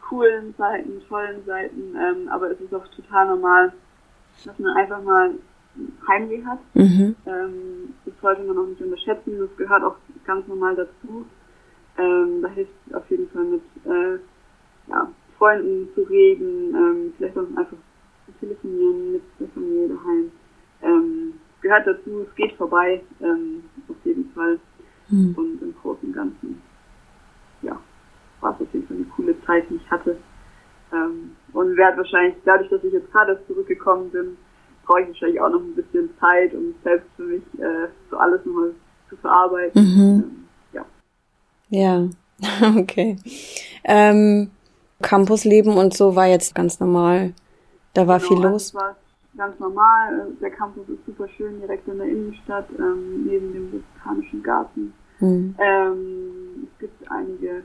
coolen 0.08 0.54
Seiten, 0.58 1.02
tollen 1.08 1.44
Seiten, 1.46 1.96
ähm, 1.96 2.30
aber 2.30 2.52
es 2.52 2.60
ist 2.62 2.74
auch 2.74 2.88
total 2.90 3.28
normal, 3.28 3.74
dass 4.46 4.58
man 4.60 4.78
einfach 4.78 5.02
mal 5.04 5.32
Heimweh 6.08 6.44
hat. 6.46 6.60
Mhm. 6.74 7.16
Ähm, 7.26 7.94
das 8.06 8.14
sollte 8.22 8.44
man 8.44 8.58
auch 8.58 8.68
nicht 8.68 8.82
unterschätzen, 8.82 9.40
das 9.40 9.56
gehört 9.58 9.84
auch 9.84 9.96
ganz 10.26 10.48
normal 10.48 10.76
dazu. 10.76 11.26
Ähm, 11.98 12.42
da 12.42 12.50
hilft 12.50 12.72
es 12.88 12.94
auf 12.94 13.10
jeden 13.10 13.30
Fall 13.30 13.44
mit 13.44 13.62
äh, 13.86 14.20
ja, 14.90 15.12
Freunden 15.38 15.90
zu 15.94 16.02
reden, 16.04 16.76
ähm, 16.76 17.14
vielleicht 17.18 17.38
auch 17.38 17.48
einfach 17.56 17.78
zu 18.26 18.32
telefonieren 18.40 19.14
mit 19.14 19.24
der 19.40 19.48
Familie 19.50 19.90
daheim. 19.90 20.32
Ähm, 20.84 21.34
gehört 21.62 21.88
dazu, 21.88 22.26
es 22.28 22.36
geht 22.36 22.54
vorbei, 22.54 23.02
ähm, 23.22 23.64
auf 23.88 23.96
jeden 24.04 24.30
Fall. 24.32 24.60
Mhm. 25.10 25.36
Und 25.38 25.62
im 25.62 25.74
Großen 25.82 26.10
und 26.10 26.14
Ganzen, 26.14 26.62
war 28.42 28.56
es 28.56 28.62
auf 28.62 28.74
jeden 28.74 28.88
Fall 28.88 28.98
eine 28.98 29.06
coole 29.06 29.46
Zeit, 29.46 29.70
die 29.70 29.76
ich 29.76 29.92
hatte. 29.92 30.18
Ähm, 30.94 31.36
und 31.54 31.76
werde 31.76 31.98
wahrscheinlich, 31.98 32.36
dadurch, 32.46 32.70
dass 32.70 32.84
ich 32.84 32.94
jetzt 32.94 33.12
gerade 33.12 33.40
zurückgekommen 33.48 34.10
bin, 34.12 34.38
brauche 34.86 35.02
ich 35.02 35.08
wahrscheinlich 35.10 35.42
auch 35.42 35.50
noch 35.50 35.60
ein 35.60 35.76
bisschen 35.76 36.10
Zeit, 36.20 36.54
um 36.54 36.74
selbst 36.84 37.10
für 37.16 37.24
mich 37.24 37.44
äh, 37.60 37.88
so 38.10 38.18
alles 38.18 38.46
nochmal 38.46 38.72
zu 39.10 39.18
verarbeiten. 39.18 39.82
Mhm. 39.82 40.24
Ähm, 40.24 40.48
ja. 40.74 40.86
Ja, 41.70 42.10
okay. 42.78 43.18
Ähm, 43.84 44.52
Campusleben 45.02 45.74
und 45.78 45.94
so 45.94 46.16
war 46.16 46.28
jetzt 46.28 46.56
ganz 46.56 46.80
normal. 46.80 47.34
Da 47.94 48.08
war 48.08 48.20
genau, 48.20 48.30
viel 48.30 48.44
los. 48.44 48.76
Also 48.76 48.86
war 48.86 48.96
ganz 49.38 49.60
normal. 49.60 50.28
Der 50.42 50.52
Campus 50.52 50.88
ist 50.90 51.06
super 51.06 51.28
schön, 51.30 51.60
direkt 51.60 51.88
in 51.88 51.98
der 51.98 52.08
Innenstadt, 52.08 52.68
ähm, 52.78 53.26
neben 53.26 53.54
dem 53.54 53.72
Botanischen 53.72 54.44
Garten. 54.44 54.94
Mhm. 55.20 55.56
Ähm, 55.60 56.68
es 56.72 56.80
gibt 56.80 57.12
einige, 57.12 57.64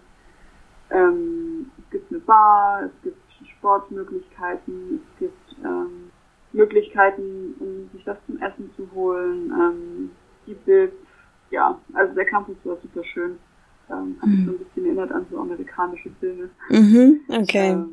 ähm, 0.92 1.70
es 1.78 1.90
gibt 1.90 2.10
eine 2.10 2.20
Bar, 2.20 2.84
es 2.84 3.02
gibt 3.02 3.16
Sportmöglichkeiten, 3.58 5.00
es 5.00 5.18
gibt 5.20 5.56
ähm, 5.64 6.10
Möglichkeiten, 6.52 7.54
um 7.60 7.88
sich 7.92 8.06
was 8.06 8.18
zum 8.26 8.38
Essen 8.40 8.70
zu 8.76 8.88
holen. 8.94 9.52
Ähm, 9.52 10.10
die 10.46 10.54
Bild, 10.54 10.92
ja, 11.50 11.78
also 11.94 12.14
der 12.14 12.26
Campus 12.26 12.56
war 12.64 12.76
super 12.82 13.04
schön. 13.04 13.38
Ähm, 13.90 14.16
hat 14.20 14.28
mich 14.28 14.40
mhm. 14.40 14.46
so 14.46 14.52
ein 14.52 14.58
bisschen 14.58 14.84
erinnert 14.86 15.12
an 15.12 15.26
so 15.30 15.38
amerikanische 15.38 16.10
Filme. 16.20 16.50
Mhm, 16.70 17.20
okay. 17.28 17.70
Ähm, 17.70 17.88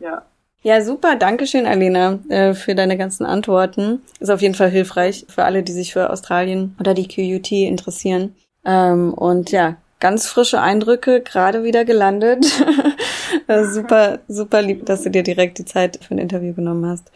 ja. 0.00 0.22
Ja, 0.62 0.80
super. 0.80 1.16
Dankeschön, 1.16 1.66
Alena, 1.66 2.20
äh, 2.28 2.54
für 2.54 2.74
deine 2.74 2.96
ganzen 2.96 3.26
Antworten. 3.26 4.00
Ist 4.18 4.30
auf 4.30 4.40
jeden 4.40 4.54
Fall 4.54 4.70
hilfreich 4.70 5.26
für 5.28 5.44
alle, 5.44 5.62
die 5.62 5.72
sich 5.72 5.92
für 5.92 6.10
Australien 6.10 6.74
oder 6.80 6.94
die 6.94 7.06
QUT 7.06 7.52
interessieren. 7.52 8.34
Ähm, 8.64 9.12
und 9.12 9.50
ja, 9.50 9.76
ganz 10.04 10.26
frische 10.26 10.60
Eindrücke, 10.60 11.22
gerade 11.22 11.64
wieder 11.64 11.86
gelandet. 11.86 12.44
super, 13.72 14.18
super 14.28 14.60
lieb, 14.60 14.84
dass 14.84 15.00
du 15.00 15.10
dir 15.10 15.22
direkt 15.22 15.56
die 15.56 15.64
Zeit 15.64 15.98
für 16.04 16.12
ein 16.12 16.18
Interview 16.18 16.52
genommen 16.52 16.84
hast. 16.84 17.10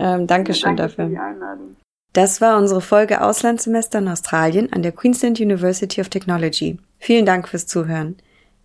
Ähm, 0.00 0.26
Dankeschön 0.26 0.78
Danke 0.78 0.94
dafür. 0.94 1.04
Für 1.04 1.10
die 1.10 1.18
Einladung. 1.18 1.76
Das 2.14 2.40
war 2.40 2.56
unsere 2.56 2.80
Folge 2.80 3.20
Auslandssemester 3.20 3.98
in 3.98 4.08
Australien 4.08 4.72
an 4.72 4.82
der 4.82 4.92
Queensland 4.92 5.40
University 5.40 6.00
of 6.00 6.08
Technology. 6.08 6.78
Vielen 6.96 7.26
Dank 7.26 7.48
fürs 7.48 7.66
Zuhören. 7.66 8.16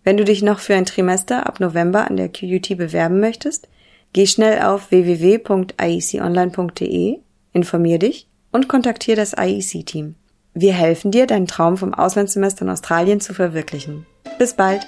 Wenn 0.02 0.16
du 0.16 0.24
dich 0.24 0.42
noch 0.42 0.58
für 0.58 0.74
ein 0.74 0.86
Trimester 0.86 1.44
ab 1.44 1.60
November 1.60 2.08
an 2.08 2.16
der 2.16 2.30
QUT 2.30 2.74
bewerben 2.78 3.20
möchtest, 3.20 3.68
geh 4.14 4.26
schnell 4.26 4.62
auf 4.62 4.90
www.ieconline.de, 4.90 7.18
informier 7.52 7.98
dich 7.98 8.28
und 8.50 8.68
kontaktiere 8.68 9.18
das 9.18 9.34
IEC-Team. 9.38 10.14
Wir 10.54 10.74
helfen 10.74 11.10
dir, 11.10 11.26
deinen 11.26 11.46
Traum 11.46 11.76
vom 11.76 11.94
Auslandssemester 11.94 12.62
in 12.62 12.70
Australien 12.70 13.20
zu 13.20 13.32
verwirklichen. 13.32 14.06
Bis 14.38 14.54
bald! 14.54 14.86